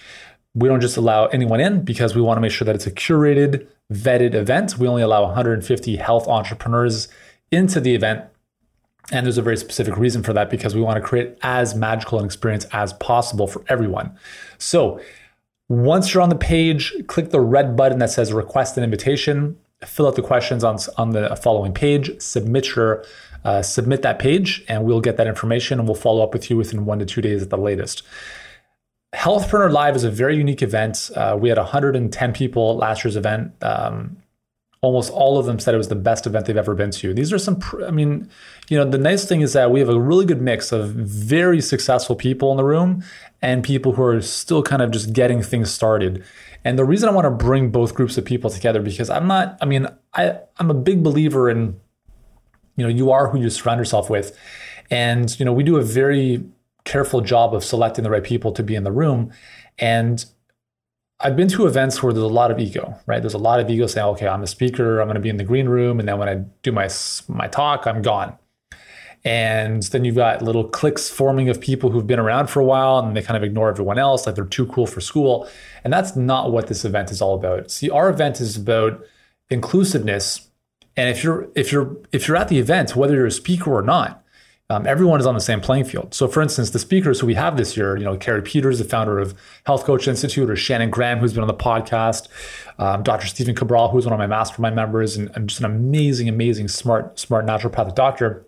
we 0.55 0.69
don't 0.69 0.81
just 0.81 0.97
allow 0.97 1.27
anyone 1.27 1.61
in 1.61 1.83
because 1.83 2.15
we 2.15 2.23
want 2.23 2.37
to 2.37 2.41
make 2.41 2.51
sure 2.51 2.65
that 2.65 2.75
it's 2.75 2.87
a 2.87 2.91
curated, 2.91 3.67
vetted 3.93 4.35
event. 4.35 4.79
We 4.79 4.89
only 4.89 5.03
allow 5.03 5.23
150 5.23 5.97
health 5.97 6.27
entrepreneurs 6.29 7.09
into 7.51 7.81
the 7.81 7.95
event. 7.95 8.25
And 9.13 9.27
there's 9.27 9.39
a 9.39 9.43
very 9.43 9.57
specific 9.57 9.97
reason 9.97 10.23
for 10.23 10.33
that 10.33 10.51
because 10.51 10.75
we 10.75 10.81
want 10.81 10.97
to 10.97 11.01
create 11.01 11.37
as 11.43 11.75
magical 11.75 12.19
an 12.19 12.25
experience 12.25 12.67
as 12.73 12.93
possible 12.95 13.47
for 13.47 13.65
everyone. 13.69 14.17
So 14.59 15.01
once 15.69 16.13
you're 16.13 16.23
on 16.23 16.29
the 16.29 16.37
page, 16.37 16.93
click 17.07 17.31
the 17.31 17.41
red 17.41 17.77
button 17.77 17.99
that 17.99 18.11
says 18.11 18.33
request 18.33 18.77
an 18.77 18.85
invitation, 18.85 19.57
fill 19.85 20.07
out 20.07 20.17
the 20.17 20.23
questions 20.23 20.63
on, 20.63 20.79
on 20.97 21.11
the 21.11 21.35
following 21.37 21.73
page, 21.73 22.21
submit 22.21 22.75
your 22.75 23.05
uh, 23.45 23.63
submit 23.63 24.03
that 24.03 24.19
page 24.19 24.63
and 24.69 24.85
we'll 24.85 25.01
get 25.01 25.17
that 25.17 25.27
information 25.27 25.79
and 25.79 25.89
we'll 25.89 25.95
follow 25.95 26.23
up 26.23 26.35
with 26.35 26.51
you 26.51 26.57
within 26.59 26.85
one 26.85 26.99
to 26.99 27.07
two 27.07 27.23
days 27.23 27.43
at 27.43 27.49
the 27.49 27.57
latest. 27.57 28.03
Healthpreneur 29.15 29.73
Live 29.73 29.97
is 29.97 30.05
a 30.05 30.11
very 30.11 30.37
unique 30.37 30.63
event. 30.63 31.11
Uh, 31.15 31.37
we 31.39 31.49
had 31.49 31.59
110 31.59 32.33
people 32.33 32.77
last 32.77 33.05
year's 33.05 33.17
event. 33.17 33.53
Um, 33.61 34.19
almost 34.83 35.13
all 35.13 35.39
of 35.39 35.47
them 35.47 35.59
said 35.59 35.75
it 35.75 35.79
was 35.79 35.89
the 35.89 35.95
best 35.95 36.27
event 36.27 36.47
they've 36.47 36.57
ever 36.57 36.75
been 36.75 36.91
to. 36.91 37.13
These 37.13 37.33
are 37.33 37.39
some, 37.39 37.57
pr- 37.57 37.85
I 37.85 37.91
mean, 37.91 38.31
you 38.69 38.79
know, 38.79 38.89
the 38.89 38.99
nice 38.99 39.27
thing 39.27 39.41
is 39.43 39.53
that 39.53 39.71
we 39.71 39.81
have 39.81 39.89
a 39.89 40.01
really 40.01 40.25
good 40.25 40.41
mix 40.41 40.73
of 40.73 40.91
very 40.91 41.61
successful 41.61 42.17
people 42.17 42.51
in 42.51 42.57
the 42.57 42.65
room 42.65 43.05
and 43.43 43.63
people 43.63 43.93
who 43.93 44.03
are 44.03 44.23
still 44.23 44.63
kind 44.63 44.81
of 44.81 44.91
just 44.91 45.13
getting 45.13 45.43
things 45.43 45.71
started. 45.71 46.25
And 46.65 46.79
the 46.79 46.85
reason 46.85 47.09
I 47.09 47.13
want 47.13 47.27
to 47.27 47.31
bring 47.31 47.71
both 47.71 47.95
groups 47.95 48.17
of 48.17 48.25
people 48.25 48.49
together 48.49 48.81
because 48.81 49.11
I'm 49.11 49.27
not, 49.27 49.59
I 49.61 49.67
mean, 49.67 49.87
I, 50.15 50.39
I'm 50.59 50.71
a 50.71 50.75
big 50.75 51.03
believer 51.03 51.51
in 51.51 51.79
you 52.77 52.87
know 52.87 52.89
you 52.89 53.11
are 53.11 53.29
who 53.29 53.39
you 53.39 53.51
surround 53.51 53.79
yourself 53.79 54.09
with 54.09 54.37
and 54.91 55.39
you 55.39 55.45
know 55.45 55.53
we 55.53 55.63
do 55.63 55.77
a 55.77 55.83
very 55.83 56.43
careful 56.91 57.21
job 57.21 57.55
of 57.55 57.65
selecting 57.65 58.03
the 58.03 58.11
right 58.11 58.25
people 58.25 58.53
to 58.53 58.63
be 58.63 58.75
in 58.75 58.85
the 58.85 58.93
room 58.93 59.31
and 59.79 60.25
I've 61.23 61.37
been 61.37 61.49
to 61.49 61.67
events 61.67 62.03
where 62.03 62.15
there's 62.15 62.25
a 62.25 62.29
lot 62.29 62.51
of 62.51 62.59
ego, 62.59 62.99
right? 63.07 63.21
There's 63.21 63.35
a 63.35 63.39
lot 63.39 63.61
of 63.61 63.69
ego 63.69 63.87
saying, 63.87 64.07
"Okay, 64.07 64.27
I'm 64.27 64.43
a 64.43 64.47
speaker. 64.47 65.01
I'm 65.01 65.07
going 65.07 65.17
to 65.17 65.21
be 65.21 65.29
in 65.29 65.37
the 65.37 65.45
green 65.45 65.69
room, 65.69 66.01
and 66.01 66.09
then 66.09 66.17
when 66.17 66.31
I 66.31 66.37
do 66.63 66.73
my 66.73 66.89
my 67.29 67.47
talk, 67.47 67.87
I'm 67.87 68.01
gone." 68.01 68.39
And 69.23 69.83
then 69.83 70.07
you've 70.07 70.17
got 70.17 70.41
little 70.41 70.65
cliques 70.65 71.11
forming 71.11 71.51
of 71.51 71.61
people 71.61 71.91
who've 71.91 72.07
been 72.07 72.19
around 72.19 72.49
for 72.49 72.61
a 72.61 72.65
while, 72.65 73.01
and 73.01 73.15
they 73.15 73.21
kind 73.21 73.37
of 73.37 73.43
ignore 73.43 73.69
everyone 73.69 73.99
else, 73.99 74.25
like 74.25 74.35
they're 74.35 74.47
too 74.47 74.65
cool 74.69 74.87
for 74.87 75.03
school. 75.03 75.47
And 75.85 75.93
that's 75.93 76.17
not 76.17 76.53
what 76.53 76.69
this 76.69 76.87
event 76.87 77.11
is 77.11 77.21
all 77.21 77.35
about. 77.35 77.71
See, 77.71 77.91
our 77.91 78.09
event 78.09 78.41
is 78.41 78.57
about 78.57 79.05
inclusiveness 79.51 80.51
and 80.97 81.09
if 81.09 81.25
you're 81.25 81.49
if 81.55 81.73
you're 81.73 81.97
if 82.13 82.27
you're 82.29 82.37
at 82.37 82.49
the 82.49 82.59
event, 82.59 82.97
whether 82.97 83.15
you're 83.15 83.27
a 83.27 83.31
speaker 83.31 83.73
or 83.73 83.83
not, 83.83 84.20
um, 84.71 84.87
everyone 84.87 85.19
is 85.19 85.27
on 85.27 85.35
the 85.35 85.41
same 85.41 85.61
playing 85.61 85.85
field. 85.85 86.15
So, 86.15 86.29
for 86.29 86.41
instance, 86.41 86.71
the 86.71 86.79
speakers 86.79 87.19
who 87.19 87.27
we 87.27 87.35
have 87.35 87.57
this 87.57 87.77
year, 87.77 87.97
you 87.97 88.05
know, 88.05 88.17
Carey 88.17 88.41
Peters, 88.41 88.79
the 88.79 88.85
founder 88.85 89.19
of 89.19 89.35
Health 89.67 89.85
Coach 89.85 90.07
Institute, 90.07 90.49
or 90.49 90.55
Shannon 90.55 90.91
Graham, 90.91 91.19
who's 91.19 91.33
been 91.33 91.43
on 91.43 91.49
the 91.49 91.55
podcast, 91.55 92.29
um, 92.79 93.03
Dr. 93.03 93.27
Stephen 93.27 93.57
Cabral, 93.57 93.89
who's 93.89 94.07
one 94.07 94.13
of 94.13 94.19
my 94.21 94.29
mastermind 94.29 94.77
members, 94.77 95.17
and, 95.17 95.29
and 95.35 95.49
just 95.49 95.61
an 95.61 95.67
amazing, 95.67 96.29
amazing, 96.29 96.69
smart, 96.69 97.19
smart 97.19 97.45
naturopathic 97.47 97.97
doctor. 97.97 98.47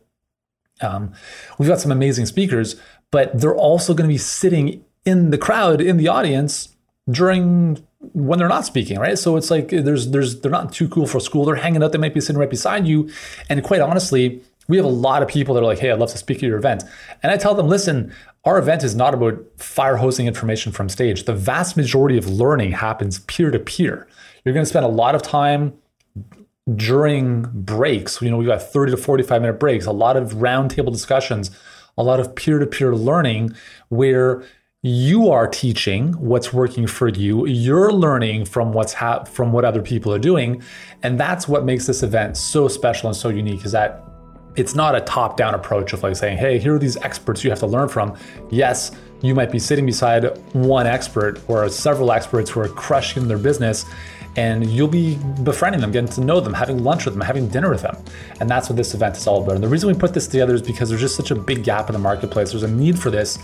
Um, 0.81 1.13
we've 1.59 1.69
got 1.69 1.81
some 1.81 1.91
amazing 1.91 2.27
speakers, 2.27 2.77
but 3.11 3.37
they're 3.39 3.57
also 3.57 3.93
going 3.93 4.09
to 4.09 4.13
be 4.15 4.19
sitting 4.19 4.85
in 5.05 5.31
the 5.31 5.39
crowd, 5.39 5.81
in 5.81 5.97
the 5.97 6.07
audience 6.07 6.77
during 7.11 7.85
when 8.13 8.39
they're 8.39 8.49
not 8.49 8.65
speaking, 8.65 8.99
right? 8.99 9.19
So 9.19 9.37
it's 9.37 9.51
like 9.51 9.69
there's 9.71 10.11
there's 10.11 10.41
they're 10.41 10.51
not 10.51 10.73
too 10.73 10.89
cool 10.89 11.07
for 11.07 11.21
school. 11.21 11.45
They're 11.45 11.57
hanging 11.57 11.83
out. 11.83 11.93
They 11.93 11.99
might 11.99 12.15
be 12.15 12.21
sitting 12.21 12.39
right 12.39 12.51
beside 12.51 12.87
you. 12.87 13.11
And 13.49 13.63
quite 13.63 13.81
honestly, 13.81 14.43
we 14.69 14.77
have 14.77 14.87
a 14.87 14.89
lot 14.89 15.23
of 15.23 15.29
people 15.29 15.55
that 15.55 15.63
are 15.63 15.67
like, 15.67 15.79
"Hey, 15.79 15.91
I'd 15.91 15.99
love 15.99 16.11
to 16.11 16.19
speak 16.19 16.39
at 16.39 16.43
your 16.45 16.59
event." 16.59 16.85
And 17.23 17.33
I 17.33 17.37
tell 17.37 17.55
them, 17.55 17.69
"Listen, 17.69 18.13
our 18.45 18.59
event 18.59 18.83
is 18.83 18.95
not 18.95 19.15
about 19.15 19.39
fire 19.57 19.97
hosing 19.97 20.27
information 20.27 20.73
from 20.73 20.89
stage. 20.89 21.25
The 21.25 21.35
vast 21.35 21.77
majority 21.77 22.19
of 22.19 22.29
learning 22.29 22.73
happens 22.73 23.21
peer 23.21 23.51
to 23.51 23.59
peer. 23.59 24.07
You're 24.45 24.55
going 24.55 24.65
to 24.65 24.71
spend 24.71 24.85
a 24.85 24.89
lot 24.89 25.15
of 25.15 25.23
time 25.23 25.75
during 26.75 27.43
breaks. 27.53 28.21
You 28.21 28.31
know, 28.31 28.37
we've 28.37 28.49
got 28.49 28.63
30 28.63 28.93
to 28.93 28.97
45 28.97 29.43
minute 29.43 29.61
breaks, 29.61 29.87
a 29.87 29.93
lot 29.93 30.17
of 30.17 30.35
roundtable 30.35 30.93
discussions, 30.93 31.51
a 31.97 32.03
lot 32.03 32.21
of 32.21 32.35
peer 32.35 32.59
to 32.59 32.67
peer 32.67 32.95
learning 32.95 33.55
where 33.89 34.43
you 34.85 35.31
are 35.31 35.47
teaching 35.47 36.13
what's 36.15 36.53
working 36.53 36.89
for 36.89 37.09
you 37.09 37.47
you're 37.47 37.93
learning 37.93 38.45
from 38.45 38.73
what's 38.73 38.93
ha- 38.93 39.23
from 39.23 39.53
what 39.53 39.65
other 39.65 39.81
people 39.81 40.13
are 40.13 40.19
doing 40.19 40.61
and 41.05 41.21
that's 41.21 41.47
what 41.47 41.65
makes 41.65 41.87
this 41.87 42.03
event 42.03 42.37
so 42.37 42.67
special 42.67 43.09
and 43.09 43.17
so 43.17 43.29
unique 43.29 43.65
is 43.65 43.71
that 43.71 44.03
it's 44.57 44.75
not 44.75 44.95
a 44.95 45.01
top 45.03 45.37
down 45.37 45.55
approach 45.55 45.93
of 45.93 46.03
like 46.03 46.17
saying 46.17 46.37
hey 46.37 46.59
here 46.59 46.75
are 46.75 46.79
these 46.79 46.97
experts 46.99 47.43
you 47.43 47.51
have 47.51 47.59
to 47.59 47.67
learn 47.67 47.89
from 47.89 48.17
yes 48.51 48.93
you 49.23 49.35
might 49.35 49.53
be 49.53 49.59
sitting 49.59 49.87
beside 49.87 50.37
one 50.53 50.87
expert 50.87 51.41
or 51.49 51.69
several 51.69 52.11
experts 52.13 52.51
who 52.51 52.61
are 52.61 52.69
crushing 52.69 53.29
their 53.29 53.39
business 53.39 53.87
and 54.37 54.69
you'll 54.71 54.89
be 54.89 55.17
befriending 55.43 55.81
them, 55.81 55.93
getting 55.93 56.09
to 56.09 56.21
know 56.23 56.41
them, 56.41 56.55
having 56.55 56.83
lunch 56.83 57.05
with 57.05 57.15
them, 57.15 57.21
having 57.21 57.49
dinner 57.49 57.71
with 57.71 57.83
them. 57.83 57.97
And 58.41 58.49
that's 58.49 58.69
what 58.69 58.77
this 58.77 58.95
event 58.95 59.17
is 59.17 59.27
all 59.27 59.43
about. 59.43 59.57
And 59.57 59.65
the 59.65 59.69
reason 59.69 59.89
we 59.89 59.95
put 59.95 60.15
this 60.15 60.27
together 60.27 60.55
is 60.55 60.63
because 60.63 60.89
there's 60.89 61.01
just 61.01 61.17
such 61.17 61.31
a 61.31 61.35
big 61.35 61.65
gap 61.65 61.89
in 61.89 61.93
the 61.93 61.99
marketplace. 61.99 62.51
There's 62.53 62.63
a 62.63 62.69
need 62.69 62.99
for 62.99 63.11
this. 63.11 63.39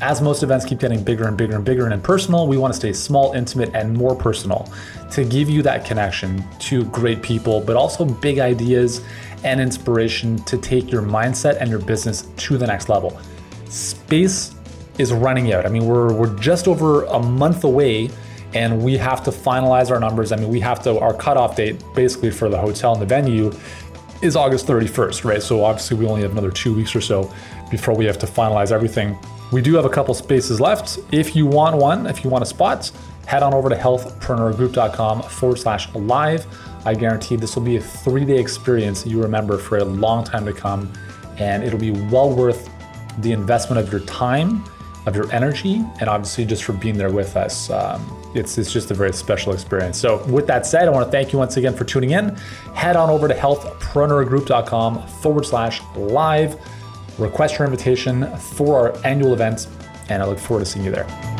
As 0.00 0.20
most 0.20 0.42
events 0.42 0.64
keep 0.64 0.80
getting 0.80 1.04
bigger 1.04 1.28
and 1.28 1.36
bigger 1.36 1.54
and 1.54 1.64
bigger 1.64 1.84
and 1.84 1.94
impersonal, 1.94 2.48
we 2.48 2.56
want 2.56 2.74
to 2.74 2.76
stay 2.76 2.92
small, 2.92 3.32
intimate, 3.32 3.72
and 3.74 3.96
more 3.96 4.16
personal 4.16 4.70
to 5.12 5.24
give 5.24 5.48
you 5.48 5.62
that 5.62 5.84
connection 5.84 6.44
to 6.58 6.84
great 6.86 7.22
people, 7.22 7.60
but 7.60 7.76
also 7.76 8.04
big 8.04 8.40
ideas 8.40 9.02
and 9.44 9.60
inspiration 9.60 10.38
to 10.44 10.58
take 10.58 10.90
your 10.90 11.02
mindset 11.02 11.58
and 11.60 11.70
your 11.70 11.78
business 11.78 12.22
to 12.36 12.58
the 12.58 12.66
next 12.66 12.88
level. 12.88 13.18
Space 13.68 14.54
is 14.98 15.12
running 15.12 15.52
out. 15.52 15.66
I 15.66 15.68
mean, 15.68 15.86
we're, 15.86 16.12
we're 16.12 16.34
just 16.38 16.66
over 16.66 17.04
a 17.04 17.20
month 17.20 17.64
away 17.64 18.10
and 18.54 18.82
we 18.82 18.96
have 18.96 19.22
to 19.24 19.30
finalize 19.30 19.90
our 19.90 19.98
numbers. 19.98 20.32
I 20.32 20.36
mean, 20.36 20.48
we 20.48 20.60
have 20.60 20.82
to, 20.84 20.98
our 21.00 21.12
cutoff 21.12 21.56
date 21.56 21.82
basically 21.94 22.30
for 22.30 22.48
the 22.48 22.58
hotel 22.58 22.92
and 22.92 23.02
the 23.02 23.06
venue 23.06 23.52
is 24.22 24.36
August 24.36 24.66
31st, 24.66 25.24
right? 25.24 25.42
So 25.42 25.64
obviously 25.64 25.96
we 25.96 26.06
only 26.06 26.22
have 26.22 26.32
another 26.32 26.50
two 26.50 26.74
weeks 26.74 26.94
or 26.94 27.00
so 27.00 27.32
before 27.70 27.94
we 27.94 28.04
have 28.06 28.18
to 28.20 28.26
finalize 28.26 28.70
everything. 28.72 29.18
We 29.52 29.60
do 29.60 29.74
have 29.74 29.84
a 29.84 29.90
couple 29.90 30.14
spaces 30.14 30.60
left. 30.60 30.98
If 31.12 31.36
you 31.36 31.46
want 31.46 31.76
one, 31.76 32.06
if 32.06 32.24
you 32.24 32.30
want 32.30 32.42
a 32.42 32.46
spot, 32.46 32.90
head 33.26 33.42
on 33.42 33.52
over 33.52 33.68
to 33.68 33.76
healthpreneurgroup.com 33.76 35.22
forward 35.22 35.58
slash 35.58 35.92
live. 35.94 36.46
I 36.84 36.94
guarantee 36.94 37.36
this 37.36 37.56
will 37.56 37.62
be 37.62 37.76
a 37.76 37.80
three 37.80 38.24
day 38.24 38.38
experience 38.38 39.06
you 39.06 39.22
remember 39.22 39.58
for 39.58 39.78
a 39.78 39.84
long 39.84 40.24
time 40.24 40.44
to 40.46 40.52
come, 40.52 40.92
and 41.38 41.62
it'll 41.64 41.78
be 41.78 41.90
well 41.90 42.30
worth 42.30 42.70
the 43.18 43.32
investment 43.32 43.80
of 43.80 43.92
your 43.92 44.02
time, 44.02 44.64
of 45.06 45.14
your 45.14 45.30
energy, 45.32 45.84
and 46.00 46.08
obviously 46.08 46.44
just 46.44 46.64
for 46.64 46.72
being 46.72 46.96
there 46.96 47.12
with 47.12 47.36
us. 47.36 47.70
Um, 47.70 48.02
it's, 48.34 48.58
it's 48.58 48.72
just 48.72 48.90
a 48.90 48.94
very 48.94 49.12
special 49.12 49.52
experience. 49.52 49.98
So, 49.98 50.24
with 50.26 50.46
that 50.48 50.66
said, 50.66 50.88
I 50.88 50.90
want 50.90 51.06
to 51.06 51.10
thank 51.10 51.32
you 51.32 51.38
once 51.38 51.56
again 51.56 51.74
for 51.74 51.84
tuning 51.84 52.10
in. 52.10 52.34
Head 52.74 52.96
on 52.96 53.10
over 53.10 53.28
to 53.28 53.34
healthpreneurgroup.com 53.34 55.06
forward 55.06 55.46
slash 55.46 55.80
live. 55.96 56.58
Request 57.18 57.58
your 57.58 57.66
invitation 57.66 58.36
for 58.36 58.76
our 58.90 59.06
annual 59.06 59.32
event, 59.32 59.68
and 60.08 60.22
I 60.22 60.26
look 60.26 60.38
forward 60.38 60.64
to 60.64 60.70
seeing 60.70 60.84
you 60.84 60.90
there. 60.90 61.33